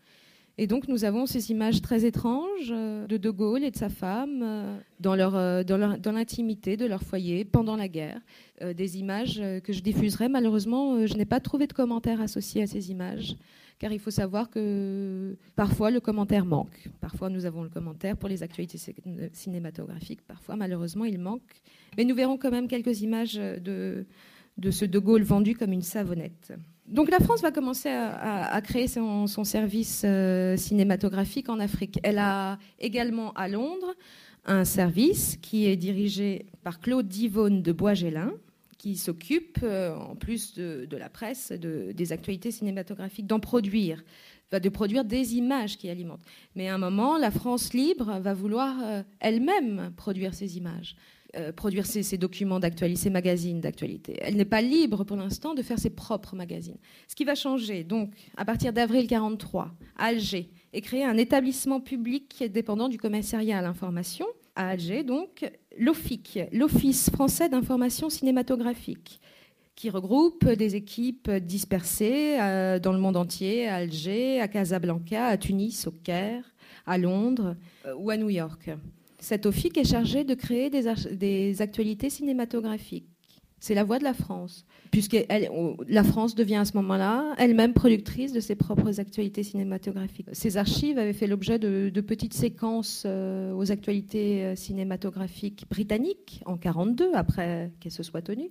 Et 0.57 0.69
donc 0.69 0.87
nous 0.87 1.05
avons 1.05 1.27
ces 1.27 1.51
images 1.51 1.83
très 1.83 2.05
étranges 2.05 2.71
euh, 2.71 3.09
de 3.09 3.17
De 3.17 3.31
Gaulle 3.31 3.65
et 3.65 3.73
de 3.73 3.77
sa 3.77 3.89
femme 3.89 4.79
dans, 5.01 5.17
leur, 5.17 5.65
dans, 5.65 6.13
l'intimité 6.13 6.77
de 6.77 6.87
leur 6.87 7.03
foyer 7.03 7.45
pendant 7.45 7.75
la 7.75 7.89
guerre. 7.89 8.21
Des 8.61 8.99
images 8.99 9.43
que 9.65 9.73
je 9.73 9.81
diffuserai. 9.81 10.29
Malheureusement, 10.29 11.07
je 11.09 11.15
n'ai 11.17 11.25
pas 11.25 11.41
trouvé 11.41 11.67
de 11.67 11.73
commentaires 11.73 12.21
associés 12.21 12.63
à 12.63 12.69
ces 12.69 12.93
images, 12.93 13.35
car 13.79 13.93
il 13.93 13.99
faut 13.99 14.11
savoir 14.11 14.51
que 14.51 15.37
parfois 15.57 15.91
le 15.91 16.01
commentaire 16.01 16.45
manque. 16.45 16.89
Parfois 17.01 17.29
nous 17.31 17.45
avons 17.45 17.63
le 17.63 17.69
commentaire 17.69 18.17
pour 18.17 18.29
les 18.29 18.43
actualités 18.43 18.79
cinématographiques, 19.33 20.23
parfois 20.23 20.57
malheureusement 20.57 21.05
il 21.05 21.19
manque. 21.19 21.43
Mais 21.97 22.05
nous 22.05 22.15
verrons 22.15 22.39
quand 22.39 22.51
même 22.51 22.69
quelques 22.69 23.03
images 23.03 23.35
de, 23.35 24.07
de 24.59 24.71
ce 24.71 24.85
De 24.85 24.99
Gaulle 24.99 25.23
vendu 25.23 25.55
comme 25.55 25.73
une 25.73 25.83
savonnette. 25.83 26.53
Donc 26.87 27.11
la 27.11 27.19
France 27.19 27.41
va 27.41 27.51
commencer 27.51 27.89
à, 27.89 28.61
créer 28.63 28.89
son, 28.89 29.27
service 29.27 30.03
euh, 30.05 30.57
cinématographique 30.57 31.49
en 31.49 31.59
Afrique. 31.59 31.99
Elle 32.03 32.19
a 32.19 32.59
également 32.79 33.33
à 33.33 33.49
Londres 33.49 33.95
un 34.45 34.65
service 34.65 35.39
qui 35.41 35.67
est 35.67 35.77
dirigé 35.77 36.47
par 36.63 36.81
Claude 36.81 37.09
Divonne 37.09 37.63
de 37.63 37.73
Boisgélin, 37.73 38.33
qui 38.85 38.97
s'occupe, 38.99 39.61
euh, 39.63 39.97
en 39.97 40.15
plus 40.15 40.53
de, 40.53 40.87
la 40.95 41.09
presse, 41.09 41.53
des 41.53 42.13
actualités 42.13 42.51
cinématographiques, 42.51 43.27
d'en 43.27 43.41
produire, 43.41 44.05
de 44.53 44.69
produire 44.69 45.07
des 45.07 45.37
images 45.37 45.79
qui 45.79 45.89
alimentent. 45.89 46.21
Mais 46.55 46.69
à 46.69 46.75
un 46.75 46.79
moment, 46.79 47.17
la 47.17 47.31
France 47.31 47.73
libre 47.73 48.21
va 48.21 48.35
vouloir 48.35 48.77
euh, 48.83 49.03
elle-même 49.21 49.91
produire 49.97 50.35
ces 50.35 50.59
images. 50.59 50.97
Euh, 51.37 51.51
produire 51.51 51.87
ses, 51.87 52.19
documents 52.19 52.61
d'actualité, 52.61 53.01
ses 53.01 53.11
magazines 53.11 53.63
d'actualité. 53.63 54.19
Elle 54.21 54.37
n'est 54.37 54.45
pas 54.45 54.61
libre 54.61 55.03
pour 55.03 55.17
l'instant 55.17 55.55
de 55.55 55.63
faire 55.63 55.79
ses 55.79 55.91
propres 55.91 56.37
magazines. 56.37 56.79
Ce 57.09 57.17
qui 57.17 57.25
va 57.25 57.35
changer, 57.35 57.85
donc, 57.85 58.13
à 58.37 58.45
partir 58.45 58.75
d'avril 58.75 59.07
43, 59.07 59.75
à 59.97 60.05
Alger, 60.05 60.51
et 60.75 60.83
créer 60.83 61.05
un 61.05 61.17
établissement 61.17 61.81
public 61.81 62.45
dépendant 62.53 62.91
du 62.91 62.99
commissariat 62.99 63.59
à 63.59 63.63
l'information, 63.63 64.27
à 64.57 64.69
Alger, 64.69 65.03
donc, 65.03 65.51
l'OFIC, 65.79 66.41
l'Office 66.53 67.11
français 67.11 67.49
d'information 67.49 68.09
cinématographique 68.09 69.21
qui 69.75 69.91
regroupe 69.91 70.49
des 70.49 70.77
équipes 70.77 71.31
dispersées 71.31 72.39
euh, 72.41 72.79
dans 72.79 72.93
le 72.93 72.99
monde 72.99 73.17
entier, 73.17 73.67
à 73.67 73.77
Alger, 73.77 74.41
à 74.41 74.49
Casablanca, 74.49 75.27
à 75.27 75.37
Tunis, 75.37 75.87
au 75.87 75.91
Caire, 75.91 76.45
à 76.87 76.99
Londres 76.99 77.57
euh, 77.87 77.95
ou 77.97 78.11
à 78.11 78.17
New 78.17 78.31
York. 78.31 78.71
Cet 79.19 79.47
OFIC 79.47 79.79
est 79.79 79.91
chargé 79.91 80.23
de 80.23 80.35
créer 80.35 80.71
des, 80.71 81.63
actualités 81.63 82.11
cinématographiques. 82.11 83.09
C'est 83.65 83.75
la 83.75 83.83
voix 83.83 83.99
de 83.99 84.05
la 84.05 84.13
France, 84.13 84.67
puisque 84.91 85.17
la 85.89 86.05
France 86.05 86.35
devient 86.35 86.57
à 86.57 86.67
ce 86.67 86.77
moment-là 86.77 87.35
elle-même 87.39 87.73
productrice 87.73 88.35
de 88.35 88.41
ses 88.41 88.57
propres 88.57 89.01
actualités 89.01 89.43
cinématographiques. 89.43 90.27
Ces 90.33 90.59
archives 90.59 90.99
avaient 90.99 91.15
fait 91.15 91.27
l'objet 91.27 91.59
de, 91.59 92.01
petites 92.03 92.35
séquences 92.35 93.05
euh, 93.07 93.55
aux 93.55 93.73
actualités 93.73 94.45
euh, 94.45 94.55
cinématographiques 94.55 95.65
britanniques 95.71 96.43
en 96.45 96.57
1942, 96.57 97.13
après 97.15 97.71
qu'elles 97.81 97.91
se 97.91 98.03
soient 98.03 98.21
tenues. 98.21 98.51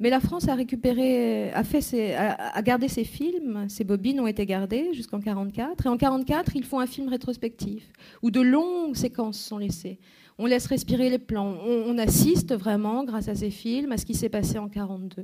Mais 0.00 0.10
la 0.10 0.18
France 0.18 0.48
a 0.48 0.56
récupéré, 0.56 1.52
ses, 1.80 2.14
a, 2.14 2.60
gardé 2.62 2.88
ses 2.88 3.04
films, 3.04 3.68
ses 3.68 3.84
bobines 3.84 4.18
ont 4.18 4.26
été 4.26 4.46
gardées 4.46 4.92
jusqu'en 4.94 5.18
1944. 5.18 5.86
Et 5.86 5.88
en 5.88 5.92
1944, 5.92 6.56
ils 6.56 6.64
font 6.64 6.80
un 6.80 6.88
film 6.88 7.06
rétrospectif 7.06 7.92
où 8.20 8.32
de 8.32 8.40
longues 8.40 8.96
séquences 8.96 9.38
sont 9.38 9.58
laissées. 9.58 10.00
On 10.42 10.46
laisse 10.46 10.66
respirer 10.66 11.08
les 11.08 11.20
plans. 11.20 11.56
On, 11.64 11.96
assiste 11.98 12.52
vraiment, 12.52 13.04
grâce 13.04 13.28
à 13.28 13.36
ces 13.36 13.50
films, 13.50 13.92
à 13.92 13.96
ce 13.96 14.04
qui 14.04 14.14
s'est 14.14 14.28
passé 14.28 14.58
en 14.58 14.66
1942. 14.66 15.22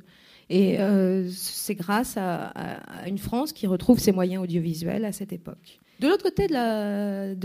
Et 0.49 0.79
euh, 0.79 1.29
c'est 1.29 1.75
grâce 1.75 2.17
à, 2.17 2.53
une 3.05 3.19
France 3.19 3.53
qui 3.53 3.67
retrouve 3.67 3.99
ses 3.99 4.13
moyens 4.13 4.45
audiovisuels 4.45 5.05
à 5.05 5.11
cette 5.11 5.33
époque. 5.33 5.81
De 5.99 6.07
l'autre 6.07 6.23
côté 6.23 6.47
de 6.47 6.53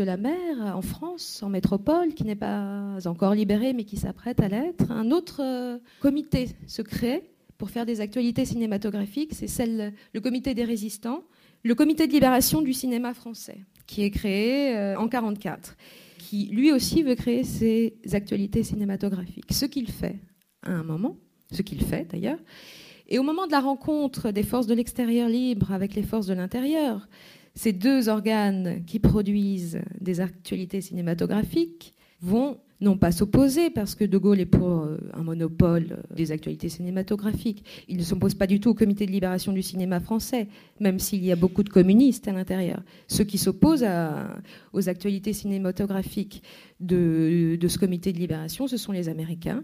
la, 0.03 0.17
mer, 0.17 0.75
en 0.75 0.83
France, 0.83 1.41
en 1.41 1.49
métropole, 1.49 2.13
qui 2.13 2.25
n'est 2.25 2.35
pas 2.35 2.97
encore 3.05 3.33
libérée 3.33 3.73
mais 3.73 3.85
qui 3.85 3.97
s'apprête 3.97 4.39
à 4.39 4.49
l'être, 4.49 4.91
un 4.91 5.09
autre 5.09 5.41
euh, 5.43 5.79
comité 5.99 6.49
se 6.67 6.83
crée 6.83 7.23
pour 7.57 7.71
faire 7.71 7.87
des 7.87 8.01
actualités 8.01 8.45
cinématographiques. 8.45 9.33
C'est 9.33 9.47
celle, 9.47 9.93
le 10.13 10.21
comité 10.21 10.53
des 10.53 10.63
résistants, 10.63 11.23
le 11.63 11.73
comité 11.73 12.05
de 12.05 12.11
libération 12.11 12.61
du 12.61 12.73
cinéma 12.73 13.15
français, 13.15 13.61
qui 13.87 14.03
est 14.03 14.11
créé 14.11 14.75
euh, 14.75 14.95
en 14.97 15.09
1944, 15.09 15.75
qui 16.33 16.45
lui 16.47 16.71
aussi 16.71 17.03
veut 17.03 17.13
créer 17.13 17.43
ses 17.43 17.93
actualités 18.13 18.63
cinématographiques. 18.63 19.53
Ce 19.53 19.67
qu'il 19.67 19.87
fait 19.91 20.19
à 20.63 20.71
un 20.71 20.81
moment, 20.81 21.15
ce 21.51 21.61
qu'il 21.61 21.83
fait 21.83 22.09
d'ailleurs, 22.09 22.39
et 23.07 23.19
au 23.19 23.23
moment 23.23 23.45
de 23.45 23.51
la 23.51 23.59
rencontre 23.59 24.31
des 24.31 24.41
forces 24.41 24.65
de 24.65 24.73
l'extérieur 24.73 25.29
libre 25.29 25.71
avec 25.71 25.93
les 25.93 26.01
forces 26.01 26.25
de 26.25 26.33
l'intérieur, 26.33 27.07
ces 27.53 27.71
deux 27.71 28.09
organes 28.09 28.83
qui 28.87 28.97
produisent 28.97 29.79
des 30.01 30.21
actualités 30.21 30.81
cinématographiques 30.81 31.93
vont 32.19 32.57
non 32.81 32.97
pas 32.97 33.11
s'opposer, 33.11 33.69
parce 33.69 33.95
que 33.95 34.03
De 34.03 34.17
Gaulle 34.17 34.39
est 34.39 34.45
pour 34.45 34.69
euh, 34.69 34.97
un 35.13 35.23
monopole 35.23 35.87
euh, 35.91 36.15
des 36.15 36.31
actualités 36.31 36.69
cinématographiques. 36.69 37.63
Il 37.87 37.97
ne 37.97 38.03
s'oppose 38.03 38.35
pas 38.35 38.47
du 38.47 38.59
tout 38.59 38.69
au 38.69 38.73
comité 38.73 39.05
de 39.05 39.11
libération 39.11 39.53
du 39.53 39.61
cinéma 39.61 39.99
français, 39.99 40.47
même 40.79 40.99
s'il 40.99 41.23
y 41.23 41.31
a 41.31 41.35
beaucoup 41.35 41.63
de 41.63 41.69
communistes 41.69 42.27
à 42.27 42.33
l'intérieur. 42.33 42.81
Ceux 43.07 43.23
qui 43.23 43.37
s'opposent 43.37 43.85
aux 44.73 44.89
actualités 44.89 45.33
cinématographiques 45.33 46.43
de, 46.79 47.57
ce 47.67 47.77
comité 47.77 48.11
de 48.11 48.19
libération, 48.19 48.67
ce 48.67 48.77
sont 48.77 48.91
les 48.91 49.07
Américains, 49.09 49.63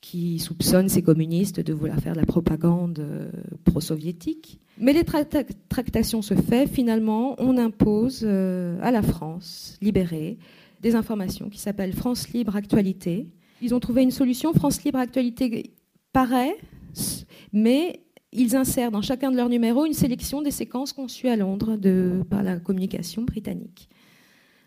qui 0.00 0.38
soupçonnent 0.38 0.88
ces 0.88 1.02
communistes 1.02 1.58
de 1.58 1.72
vouloir 1.72 1.98
faire 1.98 2.12
de 2.12 2.20
la 2.20 2.26
propagande 2.26 3.00
euh, 3.00 3.30
pro-soviétique. 3.64 4.60
Mais 4.80 4.92
les 4.92 5.04
tractations 5.04 6.22
se 6.22 6.34
font, 6.34 6.66
finalement, 6.68 7.34
on 7.38 7.56
impose 7.56 8.24
à 8.24 8.92
la 8.92 9.02
France 9.02 9.76
libérée 9.82 10.38
des 10.80 10.94
informations 10.94 11.48
qui 11.48 11.58
s'appelle 11.58 11.92
France 11.92 12.30
Libre 12.30 12.56
Actualité. 12.56 13.28
Ils 13.60 13.74
ont 13.74 13.80
trouvé 13.80 14.02
une 14.02 14.10
solution. 14.10 14.52
France 14.52 14.82
Libre 14.84 14.98
Actualité 14.98 15.74
paraît, 16.12 16.56
mais 17.52 18.02
ils 18.32 18.56
insèrent 18.56 18.90
dans 18.90 19.02
chacun 19.02 19.30
de 19.30 19.36
leurs 19.36 19.48
numéros 19.48 19.86
une 19.86 19.94
sélection 19.94 20.42
des 20.42 20.50
séquences 20.50 20.92
conçues 20.92 21.28
à 21.28 21.36
Londres 21.36 21.78
par 22.28 22.42
la 22.42 22.58
communication 22.58 23.22
britannique. 23.22 23.88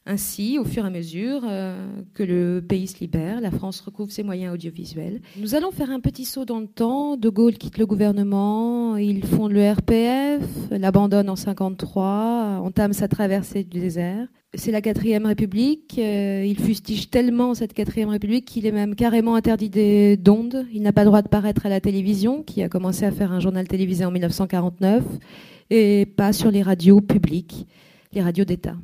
Ainsi, 0.08 0.58
au 0.58 0.64
fur 0.64 0.84
et 0.84 0.88
à 0.88 0.90
mesure 0.90 1.42
euh, 1.48 1.88
que 2.16 2.24
le 2.24 2.60
pays 2.68 2.88
se 2.88 3.00
libère, 3.00 3.40
la 3.40 3.52
France 3.52 3.82
recouvre 3.82 4.12
ses 4.12 4.24
moyens 4.24 4.52
audiovisuels. 4.52 5.22
Nous 5.38 5.54
allons 5.54 5.70
faire 5.70 5.92
un 5.92 6.00
petit 6.00 6.26
saut 6.26 6.44
dans 6.44 6.60
le 6.60 6.68
temps. 6.68 7.18
De 7.18 7.30
Gaulle 7.30 7.58
quitte 7.58 7.78
le 7.78 7.86
gouvernement, 7.86 8.98
il 8.98 9.24
fonde 9.24 9.52
le 9.52 9.72
RPF, 9.72 10.44
l'abandonne 10.72 11.30
en 11.30 11.36
1953, 11.36 12.62
entame 12.64 12.94
sa 12.94 13.08
traversée 13.08 13.64
du 13.64 13.80
désert. 13.80 14.28
C'est 14.56 14.72
la 14.72 14.82
quatrième 14.82 15.28
République. 15.28 15.96
Euh, 16.00 16.44
il 16.48 16.60
fustige 16.60 17.12
tellement 17.12 17.54
cette 17.54 17.74
quatrième 17.74 18.10
République 18.10 18.46
qu'il 18.46 18.66
est 18.66 18.72
même 18.72 18.96
carrément 18.96 19.36
interdit 19.36 19.70
d'ondes. 20.18 20.66
Il 20.74 20.82
n'a 20.82 20.94
pas 20.94 21.04
le 21.04 21.08
droit 21.10 21.22
de 21.22 21.30
paraître 21.30 21.68
à 21.68 21.70
la 21.70 21.80
télévision, 21.80 22.42
qui 22.42 22.64
a 22.64 22.70
commencé 22.70 23.06
à 23.06 23.12
faire 23.12 23.32
un 23.32 23.40
journal 23.40 23.68
télévisé 23.68 24.04
en 24.04 24.12
1949, 24.12 25.04
et 25.70 26.08
pas 26.18 26.34
sur 26.34 26.50
les 26.50 26.64
radios 26.64 27.02
publiques, 27.02 27.68
les 28.14 28.22
radios 28.22 28.46
d'État. 28.46 28.76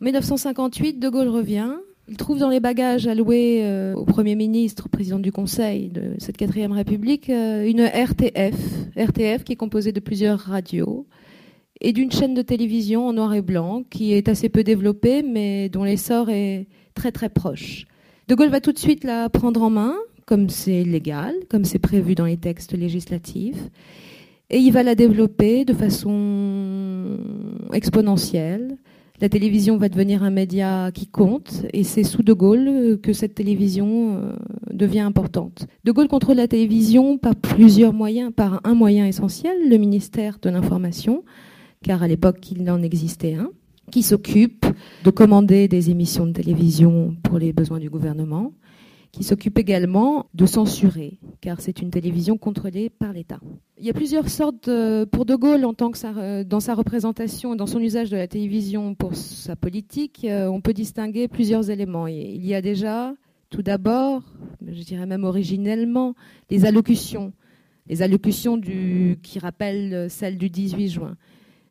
1958, 0.00 1.00
De 1.00 1.08
Gaulle 1.08 1.28
revient. 1.28 1.72
Il 2.08 2.16
trouve 2.16 2.38
dans 2.38 2.48
les 2.48 2.60
bagages 2.60 3.08
alloués 3.08 3.62
euh, 3.64 3.94
au 3.94 4.04
Premier 4.04 4.36
ministre, 4.36 4.86
au 4.86 4.88
président 4.88 5.18
du 5.18 5.32
Conseil 5.32 5.88
de 5.88 6.14
cette 6.18 6.36
quatrième 6.36 6.70
République, 6.70 7.28
euh, 7.28 7.68
une 7.68 7.80
RTF, 7.80 8.54
RTF 8.96 9.42
qui 9.44 9.52
est 9.52 9.56
composée 9.56 9.90
de 9.90 10.00
plusieurs 10.00 10.38
radios 10.38 11.06
et 11.80 11.92
d'une 11.92 12.12
chaîne 12.12 12.34
de 12.34 12.42
télévision 12.42 13.08
en 13.08 13.12
noir 13.12 13.34
et 13.34 13.42
blanc 13.42 13.82
qui 13.90 14.12
est 14.12 14.28
assez 14.28 14.48
peu 14.48 14.62
développée 14.62 15.22
mais 15.22 15.68
dont 15.68 15.84
l'essor 15.84 16.30
est 16.30 16.68
très 16.94 17.10
très 17.10 17.28
proche. 17.28 17.84
De 18.28 18.34
Gaulle 18.36 18.50
va 18.50 18.60
tout 18.60 18.72
de 18.72 18.78
suite 18.78 19.04
la 19.04 19.28
prendre 19.28 19.62
en 19.62 19.70
main, 19.70 19.96
comme 20.26 20.48
c'est 20.48 20.84
légal, 20.84 21.34
comme 21.50 21.64
c'est 21.64 21.78
prévu 21.78 22.14
dans 22.14 22.26
les 22.26 22.36
textes 22.36 22.72
législatifs, 22.72 23.68
et 24.50 24.58
il 24.58 24.70
va 24.70 24.82
la 24.82 24.94
développer 24.94 25.64
de 25.64 25.74
façon 25.74 27.18
exponentielle 27.72 28.78
la 29.20 29.28
télévision 29.28 29.76
va 29.76 29.88
devenir 29.88 30.22
un 30.22 30.30
média 30.30 30.90
qui 30.92 31.06
compte 31.06 31.66
et 31.72 31.82
c'est 31.82 32.04
sous 32.04 32.22
De 32.22 32.32
Gaulle 32.32 32.98
que 33.02 33.12
cette 33.12 33.34
télévision 33.34 34.16
euh, 34.16 34.32
devient 34.72 35.00
importante. 35.00 35.66
De 35.84 35.92
Gaulle 35.92 36.08
contrôle 36.08 36.36
la 36.36 36.48
télévision 36.48 37.18
par 37.18 37.34
plusieurs 37.34 37.92
moyens, 37.92 38.32
par 38.34 38.60
un 38.64 38.74
moyen 38.74 39.06
essentiel, 39.06 39.68
le 39.68 39.76
ministère 39.76 40.38
de 40.40 40.50
l'Information, 40.50 41.24
car 41.82 42.02
à 42.02 42.08
l'époque 42.08 42.50
il 42.52 42.70
en 42.70 42.82
existait 42.82 43.34
un, 43.34 43.50
qui 43.90 44.02
s'occupe 44.02 44.66
de 45.04 45.10
commander 45.10 45.66
des 45.66 45.90
émissions 45.90 46.26
de 46.26 46.32
télévision 46.32 47.16
pour 47.22 47.38
les 47.38 47.52
besoins 47.52 47.78
du 47.78 47.90
gouvernement, 47.90 48.52
qui 49.12 49.24
s'occupe 49.24 49.58
également 49.58 50.26
de 50.34 50.46
censurer, 50.46 51.18
car 51.40 51.60
c'est 51.60 51.80
une 51.80 51.90
télévision 51.90 52.36
contrôlée 52.36 52.90
par 52.90 53.12
l'État. 53.12 53.40
Il 53.78 53.84
y 53.86 53.90
a 53.90 53.92
plusieurs 53.92 54.28
sortes, 54.28 54.68
pour 55.12 55.24
De 55.24 55.34
Gaulle, 55.34 55.64
en 55.64 55.74
tant 55.74 55.90
que 55.90 56.42
dans 56.42 56.60
sa 56.60 56.74
représentation 56.74 57.54
et 57.54 57.56
dans 57.56 57.66
son 57.66 57.80
usage 57.80 58.10
de 58.10 58.16
la 58.16 58.26
télévision 58.26 58.94
pour 58.94 59.14
sa 59.14 59.56
politique, 59.56 60.24
euh, 60.24 60.48
on 60.48 60.60
peut 60.60 60.74
distinguer 60.74 61.28
plusieurs 61.28 61.70
éléments. 61.70 62.06
Il 62.06 62.44
y 62.44 62.54
a 62.54 62.60
déjà, 62.60 63.14
tout 63.50 63.62
d'abord, 63.62 64.22
je 64.66 64.82
dirais 64.82 65.06
même 65.06 65.24
originellement, 65.24 66.14
les 66.50 66.64
allocutions, 66.64 67.32
les 67.86 68.02
allocutions 68.02 68.60
qui 68.60 69.38
rappellent 69.38 70.10
celles 70.10 70.38
du 70.38 70.50
18 70.50 70.88
juin. 70.88 71.16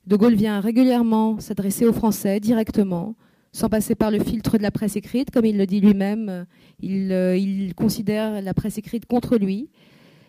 De 0.08 0.16
Gaulle 0.16 0.36
vient 0.36 0.62
régulièrement 0.62 1.40
s'adresser 1.40 1.86
aux 1.86 1.92
Français 1.92 2.40
directement, 2.40 3.16
sans 3.58 3.70
passer 3.70 3.96
par 3.96 4.12
le 4.12 4.20
filtre 4.20 4.60
de 4.60 4.62
la 4.62 4.70
presse 4.70 4.96
écrite, 4.98 5.32
comme 5.32 5.46
il 5.46 5.58
le 5.58 5.66
dit 5.66 5.82
lui-même. 5.82 6.46
Il, 6.80 7.12
euh, 7.12 7.36
il, 7.36 7.74
considère 7.74 8.40
la 8.40 8.54
presse 8.54 8.78
écrite 8.78 9.08
contre 9.08 9.36
lui. 9.36 9.70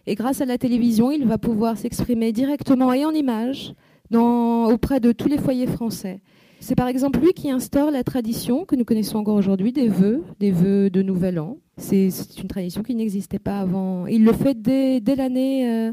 Et 0.06 0.14
grâce 0.14 0.40
à 0.40 0.46
la 0.46 0.56
télévision, 0.56 1.10
il 1.10 1.26
va 1.26 1.36
pouvoir 1.36 1.76
s'exprimer 1.76 2.32
directement 2.32 2.90
et 2.94 3.04
en 3.04 3.10
images 3.10 3.74
auprès 4.14 4.98
de 5.00 5.12
tous 5.12 5.28
les 5.28 5.36
foyers 5.36 5.66
français. 5.66 6.22
C'est 6.60 6.74
par 6.74 6.88
exemple 6.88 7.20
lui 7.20 7.34
qui 7.34 7.50
instaure 7.50 7.90
la 7.90 8.02
tradition 8.02 8.64
que 8.64 8.74
nous 8.74 8.86
connaissons 8.86 9.18
encore 9.18 9.36
aujourd'hui 9.36 9.74
des 9.74 9.88
vœux, 9.88 10.24
des 10.40 10.50
vœux 10.50 10.88
de 10.88 11.02
Nouvel 11.02 11.38
An. 11.38 11.58
C'est 11.76 12.08
une 12.42 12.48
tradition 12.48 12.82
qui 12.82 12.94
n'existait 12.94 13.38
pas 13.38 13.60
avant. 13.60 14.06
Il 14.06 14.24
le 14.24 14.32
fait 14.32 14.54
dès, 14.54 15.00
l'année 15.14 15.70
euh, 15.70 15.92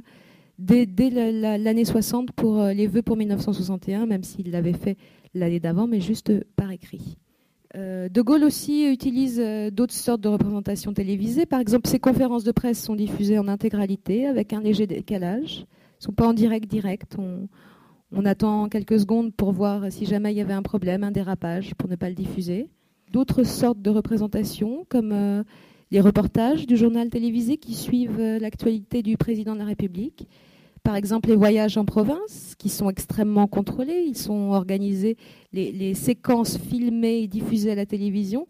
dès, 0.57 0.87
l'année 1.57 1.83
60 1.83 2.31
pour 2.31 2.61
euh, 2.61 2.71
les 2.71 2.87
vœux 2.87 3.01
pour 3.01 3.17
1961, 3.17 4.05
même 4.05 4.23
s'il 4.23 4.51
l'avait 4.51 4.71
fait 4.71 4.97
l'année 5.33 5.59
d'avant, 5.59 5.85
mais 5.85 5.99
juste 5.99 6.31
par 6.55 6.71
écrit. 6.71 7.17
Euh, 7.75 8.07
de 8.07 8.21
Gaulle 8.21 8.43
aussi 8.43 8.89
utilise 8.89 9.39
euh, 9.39 9.69
d'autres 9.69 9.93
sortes 9.93 10.21
de 10.21 10.29
représentations 10.29 10.93
télévisées. 10.93 11.45
Par 11.45 11.59
exemple, 11.59 11.87
ses 11.87 11.99
conférences 11.99 12.45
de 12.45 12.51
presse 12.51 12.81
sont 12.81 12.95
diffusées 12.95 13.37
en 13.37 13.47
intégralité 13.47 14.27
avec 14.27 14.53
un 14.53 14.61
léger 14.61 14.87
décalage. 14.87 15.59
Elles 15.59 15.97
ne 15.99 16.05
sont 16.05 16.13
pas 16.13 16.27
en 16.27 16.33
direct 16.33 16.69
direct. 16.69 17.17
On, 17.17 17.47
attend 18.25 18.69
quelques 18.69 18.99
secondes 19.01 19.33
pour 19.33 19.51
voir 19.51 19.91
si 19.91 20.05
jamais 20.05 20.31
il 20.31 20.37
y 20.37 20.41
avait 20.41 20.53
un 20.53 20.61
problème, 20.61 21.03
un 21.03 21.11
dérapage, 21.11 21.75
pour 21.75 21.89
ne 21.89 21.97
pas 21.97 22.07
le 22.07 22.15
diffuser. 22.15 22.69
D'autres 23.11 23.43
sortes 23.43 23.81
de 23.81 23.89
représentations, 23.89 24.85
comme 24.87 25.11
euh, 25.11 25.43
les 25.91 25.99
reportages 25.99 26.65
du 26.65 26.77
journal 26.77 27.09
télévisé 27.09 27.57
qui 27.57 27.73
suivent 27.73 28.21
l'actualité 28.39 29.03
du 29.03 29.17
président 29.17 29.53
de 29.53 29.59
la 29.59 29.65
République 29.65 30.29
par 30.85 30.95
exemple 30.95 31.29
les 31.29 31.35
voyages 31.35 31.77
en 31.77 31.83
province, 31.83 32.53
qui 32.59 32.69
sont 32.69 32.89
extrêmement 32.89 33.47
contrôlés. 33.47 34.05
Ils 34.07 34.17
sont 34.17 34.51
organisés, 34.51 35.17
les, 35.51 35.93
séquences 35.95 36.57
filmées 36.57 37.23
et 37.23 37.27
diffusées 37.27 37.71
à 37.71 37.75
la 37.75 37.87
télévision 37.87 38.47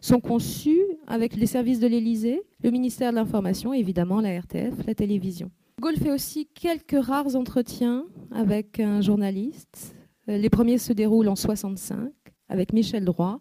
sont 0.00 0.20
conçues 0.20 0.82
avec 1.06 1.36
les 1.36 1.46
services 1.46 1.80
de 1.80 1.86
l'Élysée, 1.86 2.42
le 2.62 2.70
ministère 2.70 3.12
de 3.12 3.16
l'Information 3.16 3.72
et 3.72 3.78
évidemment 3.78 4.20
la 4.20 4.38
RTF, 4.40 4.74
la 4.86 4.94
télévision. 4.94 5.50
Gaulle 5.80 5.96
fait 5.96 6.10
aussi 6.10 6.48
quelques 6.54 7.02
rares 7.02 7.34
entretiens 7.36 8.04
avec 8.32 8.80
un 8.80 9.00
journaliste. 9.00 9.94
Euh, 10.28 10.38
les 10.38 10.50
premiers 10.50 10.78
se 10.78 10.92
déroulent 10.92 11.28
en 11.28 11.36
65 11.36 12.10
avec 12.48 12.72
Michel 12.72 13.04
Droit. 13.04 13.40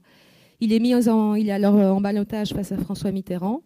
Il 0.59 0.71
est 0.71 0.79
mis 0.79 0.95
en, 0.95 1.35
il 1.35 1.49
est 1.49 1.51
alors 1.51 1.75
en 1.75 1.99
balotage 1.99 2.53
face 2.53 2.71
à 2.71 2.77
François 2.77 3.11
Mitterrand. 3.11 3.63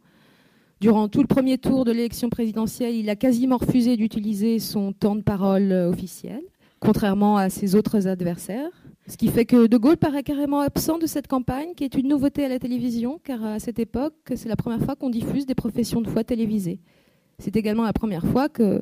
Durant 0.81 1.09
tout 1.09 1.19
le 1.19 1.27
premier 1.27 1.57
tour 1.57 1.83
de 1.83 1.91
l'élection 1.91 2.29
présidentielle, 2.29 2.95
il 2.95 3.09
a 3.09 3.17
quasiment 3.17 3.57
refusé 3.57 3.97
d'utiliser 3.97 4.59
son 4.59 4.93
temps 4.93 5.15
de 5.15 5.21
parole 5.21 5.73
euh, 5.73 5.89
officiel, 5.89 6.39
contrairement 6.79 7.35
à 7.35 7.49
ses 7.49 7.75
autres 7.75 8.07
adversaires. 8.07 8.71
Ce 9.05 9.17
qui 9.17 9.27
fait 9.27 9.43
que 9.43 9.67
De 9.67 9.75
Gaulle 9.75 9.97
paraît 9.97 10.23
carrément 10.23 10.61
absent 10.61 10.97
de 10.97 11.05
cette 11.05 11.27
campagne, 11.27 11.73
qui 11.75 11.83
est 11.83 11.95
une 11.95 12.07
nouveauté 12.07 12.45
à 12.45 12.47
la 12.47 12.59
télévision, 12.59 13.19
car 13.25 13.43
à 13.43 13.59
cette 13.59 13.77
époque, 13.77 14.13
c'est 14.35 14.47
la 14.47 14.55
première 14.55 14.79
fois 14.79 14.95
qu'on 14.95 15.09
diffuse 15.09 15.45
des 15.45 15.55
professions 15.55 15.99
de 15.99 16.07
foi 16.07 16.23
télévisées. 16.23 16.79
C'est 17.39 17.55
également 17.55 17.83
la 17.83 17.93
première 17.93 18.25
fois 18.25 18.49
que 18.49 18.81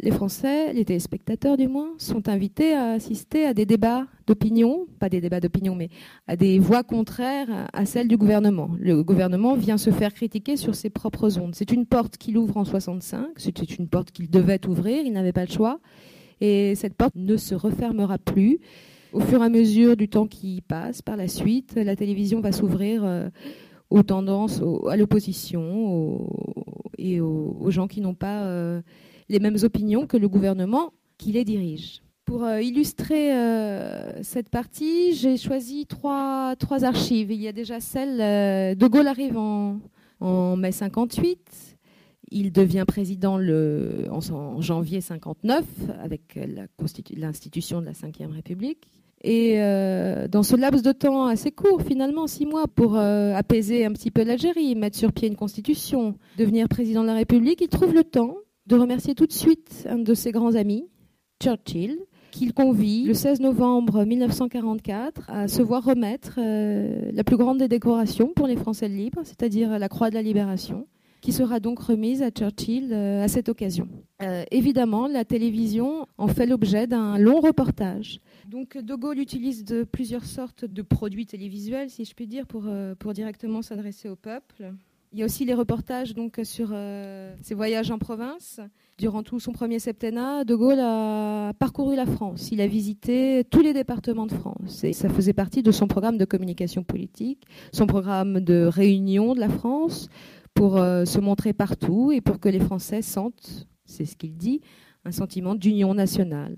les 0.00 0.10
Français, 0.10 0.72
les 0.72 0.84
téléspectateurs 0.84 1.56
du 1.56 1.66
moins, 1.66 1.90
sont 1.98 2.28
invités 2.28 2.72
à 2.72 2.92
assister 2.92 3.44
à 3.44 3.54
des 3.54 3.66
débats 3.66 4.06
d'opinion, 4.26 4.86
pas 5.00 5.08
des 5.08 5.20
débats 5.20 5.40
d'opinion, 5.40 5.74
mais 5.74 5.88
à 6.26 6.36
des 6.36 6.58
voix 6.58 6.84
contraires 6.84 7.68
à 7.72 7.84
celles 7.84 8.06
du 8.06 8.16
gouvernement. 8.16 8.70
Le 8.78 9.02
gouvernement 9.02 9.54
vient 9.54 9.76
se 9.76 9.90
faire 9.90 10.14
critiquer 10.14 10.56
sur 10.56 10.74
ses 10.74 10.88
propres 10.88 11.38
ondes. 11.38 11.54
C'est 11.54 11.72
une 11.72 11.84
porte 11.84 12.16
qu'il 12.16 12.38
ouvre 12.38 12.56
en 12.56 12.64
65, 12.64 13.26
c'était 13.36 13.64
une 13.64 13.88
porte 13.88 14.12
qu'il 14.12 14.30
devait 14.30 14.66
ouvrir, 14.68 15.04
il 15.04 15.12
n'avait 15.12 15.32
pas 15.32 15.44
le 15.44 15.50
choix, 15.50 15.80
et 16.40 16.74
cette 16.76 16.94
porte 16.94 17.16
ne 17.16 17.36
se 17.36 17.54
refermera 17.54 18.18
plus. 18.18 18.58
Au 19.12 19.20
fur 19.20 19.42
et 19.42 19.46
à 19.46 19.48
mesure 19.48 19.96
du 19.96 20.08
temps 20.08 20.26
qui 20.26 20.60
passe, 20.60 21.02
par 21.02 21.16
la 21.16 21.28
suite, 21.28 21.74
la 21.74 21.96
télévision 21.96 22.40
va 22.40 22.52
s'ouvrir 22.52 23.02
euh, 23.04 23.30
aux 23.90 24.02
tendances, 24.02 24.62
à 24.88 24.96
l'opposition 24.96 26.26
et 26.98 27.20
aux, 27.20 27.70
gens 27.70 27.86
qui 27.86 28.00
n'ont 28.00 28.14
pas... 28.14 28.44
Euh, 28.44 28.82
les 29.28 29.40
mêmes 29.40 29.58
opinions 29.62 30.06
que 30.06 30.16
le 30.16 30.26
gouvernement 30.28 30.94
qui 31.18 31.32
les 31.32 31.44
dirige. 31.44 32.02
Pour 32.24 32.44
euh, 32.44 32.62
illustrer 32.62 33.34
euh, 33.34 34.22
cette 34.22 34.48
partie, 34.48 35.12
j'ai 35.14 35.36
choisi 35.36 35.86
trois, 35.86 36.56
trois, 36.56 36.84
archives. 36.84 37.30
Il 37.30 37.40
y 37.40 37.48
a 37.48 37.52
déjà 37.52 37.78
celle 37.80 38.76
de 38.76 38.86
Gaulle 38.86 39.06
arrive 39.06 39.36
en, 39.36 39.80
en, 40.20 40.56
mai 40.56 40.72
58. 40.72 41.76
Il 42.30 42.52
devient 42.52 42.84
président 42.86 43.36
le, 43.36 44.06
en, 44.10 44.60
janvier 44.60 45.00
59 45.00 45.64
avec 46.02 46.38
l'institution 47.14 47.80
de 47.80 47.86
la 47.86 47.92
Ve 47.92 48.32
République. 48.32 48.88
Et 49.22 49.54
euh, 49.56 50.28
dans 50.28 50.42
ce 50.42 50.54
laps 50.54 50.82
de 50.82 50.92
temps 50.92 51.26
assez 51.26 51.50
court, 51.50 51.82
finalement, 51.82 52.26
six 52.26 52.46
mois, 52.46 52.66
pour 52.68 52.96
euh, 52.96 53.34
apaiser 53.34 53.84
un 53.84 53.92
petit 53.92 54.10
peu 54.10 54.22
l'Algérie, 54.22 54.74
mettre 54.76 54.96
sur 54.96 55.12
pied 55.12 55.28
une 55.28 55.36
constitution, 55.36 56.14
devenir 56.36 56.68
président 56.68 57.02
de 57.02 57.08
la 57.08 57.14
République, 57.14 57.60
il 57.60 57.68
trouve 57.68 57.94
le 57.94 58.04
temps 58.04 58.36
de 58.66 58.76
remercier 58.76 59.14
tout 59.14 59.26
de 59.26 59.32
suite 59.32 59.86
un 59.88 59.98
de 59.98 60.14
ses 60.14 60.30
grands 60.30 60.54
amis, 60.54 60.86
Churchill, 61.42 61.98
qu'il 62.30 62.52
convie 62.52 63.04
le 63.04 63.14
16 63.14 63.40
novembre 63.40 64.04
1944 64.04 65.22
à 65.28 65.48
se 65.48 65.62
voir 65.62 65.82
remettre 65.82 66.38
euh, 66.38 67.10
la 67.12 67.24
plus 67.24 67.36
grande 67.36 67.58
des 67.58 67.68
décorations 67.68 68.28
pour 68.36 68.46
les 68.46 68.56
Français 68.56 68.88
libres, 68.88 69.22
c'est-à-dire 69.24 69.78
la 69.78 69.88
Croix 69.88 70.10
de 70.10 70.14
la 70.14 70.22
Libération 70.22 70.86
qui 71.20 71.32
sera 71.32 71.58
donc 71.58 71.80
remise 71.80 72.22
à 72.22 72.30
Churchill 72.30 72.94
à 72.94 73.26
cette 73.26 73.48
occasion. 73.48 73.88
évidemment, 74.52 75.08
la 75.08 75.24
télévision 75.24 76.06
en 76.16 76.28
fait 76.28 76.46
l'objet 76.46 76.86
d'un 76.86 77.18
long 77.18 77.40
reportage 77.40 78.20
donc 78.48 78.78
De 78.78 78.94
Gaulle 78.94 79.18
utilise 79.18 79.64
de 79.64 79.84
plusieurs 79.84 80.24
sortes 80.24 80.64
de 80.64 80.82
produits 80.82 81.26
télévisuels, 81.26 81.90
si 81.90 82.04
je 82.04 82.14
puis 82.14 82.26
dire, 82.26 82.46
pour, 82.46 82.64
euh, 82.66 82.94
pour 82.94 83.12
directement 83.12 83.62
s'adresser 83.62 84.08
au 84.08 84.16
peuple. 84.16 84.72
Il 85.12 85.18
y 85.18 85.22
a 85.22 85.24
aussi 85.24 85.44
les 85.44 85.54
reportages 85.54 86.14
donc, 86.14 86.40
sur 86.44 86.70
euh, 86.72 87.34
ses 87.40 87.54
voyages 87.54 87.90
en 87.90 87.98
province. 87.98 88.60
Durant 88.98 89.22
tout 89.22 89.40
son 89.40 89.52
premier 89.52 89.78
septennat, 89.78 90.44
De 90.44 90.54
Gaulle 90.54 90.80
a 90.80 91.52
parcouru 91.58 91.96
la 91.96 92.04
France. 92.04 92.50
Il 92.50 92.60
a 92.60 92.66
visité 92.66 93.44
tous 93.50 93.60
les 93.60 93.72
départements 93.72 94.26
de 94.26 94.32
France. 94.32 94.84
Et 94.84 94.92
ça 94.92 95.08
faisait 95.08 95.32
partie 95.32 95.62
de 95.62 95.70
son 95.70 95.86
programme 95.86 96.18
de 96.18 96.24
communication 96.24 96.82
politique, 96.82 97.44
son 97.72 97.86
programme 97.86 98.40
de 98.40 98.64
réunion 98.64 99.34
de 99.34 99.40
la 99.40 99.48
France, 99.48 100.08
pour 100.52 100.76
euh, 100.76 101.04
se 101.04 101.20
montrer 101.20 101.52
partout 101.52 102.12
et 102.12 102.20
pour 102.20 102.40
que 102.40 102.48
les 102.48 102.60
Français 102.60 103.00
sentent, 103.00 103.66
c'est 103.84 104.04
ce 104.04 104.16
qu'il 104.16 104.36
dit, 104.36 104.60
un 105.04 105.12
sentiment 105.12 105.54
d'union 105.54 105.94
nationale 105.94 106.56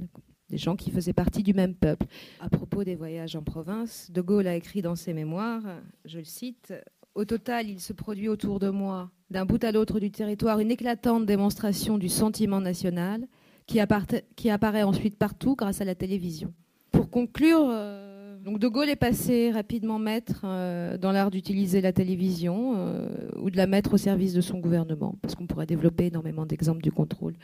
des 0.50 0.58
gens 0.58 0.76
qui 0.76 0.90
faisaient 0.90 1.12
partie 1.12 1.42
du 1.42 1.54
même 1.54 1.74
peuple. 1.74 2.06
À 2.40 2.48
propos 2.48 2.84
des 2.84 2.96
voyages 2.96 3.36
en 3.36 3.42
province, 3.42 4.10
De 4.10 4.20
Gaulle 4.20 4.46
a 4.46 4.56
écrit 4.56 4.82
dans 4.82 4.96
ses 4.96 5.14
mémoires, 5.14 5.62
je 6.04 6.18
le 6.18 6.24
cite, 6.24 6.74
Au 7.14 7.24
total, 7.24 7.68
il 7.68 7.80
se 7.80 7.92
produit 7.92 8.28
autour 8.28 8.58
de 8.58 8.68
moi, 8.68 9.10
d'un 9.30 9.46
bout 9.46 9.62
à 9.64 9.72
l'autre 9.72 10.00
du 10.00 10.10
territoire, 10.10 10.58
une 10.58 10.70
éclatante 10.70 11.26
démonstration 11.26 11.98
du 11.98 12.08
sentiment 12.08 12.60
national 12.60 13.26
qui, 13.66 14.50
apparaît 14.50 14.82
ensuite 14.82 15.16
partout 15.16 15.54
grâce 15.54 15.80
à 15.80 15.84
la 15.84 15.94
télévision. 15.94 16.52
Pour 16.90 17.08
conclure, 17.08 17.68
euh, 17.70 18.36
De 18.42 18.68
Gaulle 18.68 18.88
est 18.88 18.96
passé 18.96 19.52
rapidement 19.52 19.98
maître 19.98 20.42
euh, 20.44 20.98
dans 20.98 21.12
l'art 21.12 21.30
d'utiliser 21.30 21.80
la 21.80 21.92
télévision 21.92 22.74
euh, 22.76 23.08
ou 23.36 23.50
de 23.50 23.56
la 23.56 23.66
mettre 23.66 23.94
au 23.94 23.96
service 23.96 24.34
de 24.34 24.40
son 24.40 24.58
gouvernement, 24.58 25.16
parce 25.22 25.34
qu'on 25.36 25.46
pourrait 25.46 25.66
développer 25.66 26.06
énormément 26.06 26.46
d'exemples 26.46 26.82
du 26.82 26.90
contrôle 26.90 27.34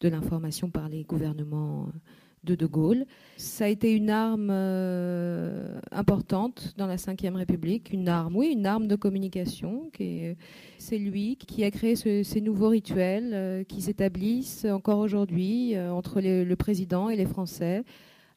de 0.00 0.08
l'information 0.08 0.70
par 0.70 0.88
les 0.88 1.02
gouvernements 1.04 1.88
de 2.44 2.54
De 2.54 2.66
Gaulle. 2.66 3.06
Ça 3.36 3.64
a 3.64 3.68
été 3.68 3.92
une 3.92 4.10
arme 4.10 4.48
euh, 4.50 5.78
importante 5.90 6.74
dans 6.76 6.86
la 6.86 6.96
Ve 6.96 7.34
République, 7.34 7.92
une 7.92 8.08
arme, 8.08 8.36
oui, 8.36 8.50
une 8.52 8.66
arme 8.66 8.86
de 8.86 8.96
communication. 8.96 9.90
C'est 10.78 10.98
lui 10.98 11.36
qui 11.36 11.64
a 11.64 11.70
créé 11.70 11.96
ces 11.96 12.40
nouveaux 12.40 12.68
rituels 12.68 13.30
euh, 13.32 13.64
qui 13.64 13.82
s'établissent 13.82 14.66
encore 14.66 14.98
aujourd'hui 14.98 15.76
euh, 15.76 15.92
entre 15.92 16.20
le 16.20 16.54
président 16.54 17.08
et 17.08 17.16
les 17.16 17.26
Français, 17.26 17.82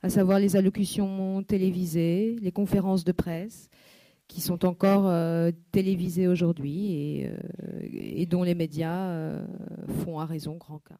à 0.01 0.09
savoir 0.09 0.39
les 0.39 0.55
allocutions 0.55 1.43
télévisées, 1.43 2.37
les 2.41 2.51
conférences 2.51 3.03
de 3.03 3.11
presse 3.11 3.69
qui 4.27 4.41
sont 4.41 4.65
encore 4.65 5.09
télévisées 5.71 6.27
aujourd'hui 6.27 6.91
et, 6.91 7.31
et, 7.93 8.25
dont 8.25 8.43
les 8.43 8.55
médias 8.55 9.39
font 10.03 10.19
à 10.19 10.25
raison 10.25 10.57
grand 10.57 10.79
cas. 10.79 10.97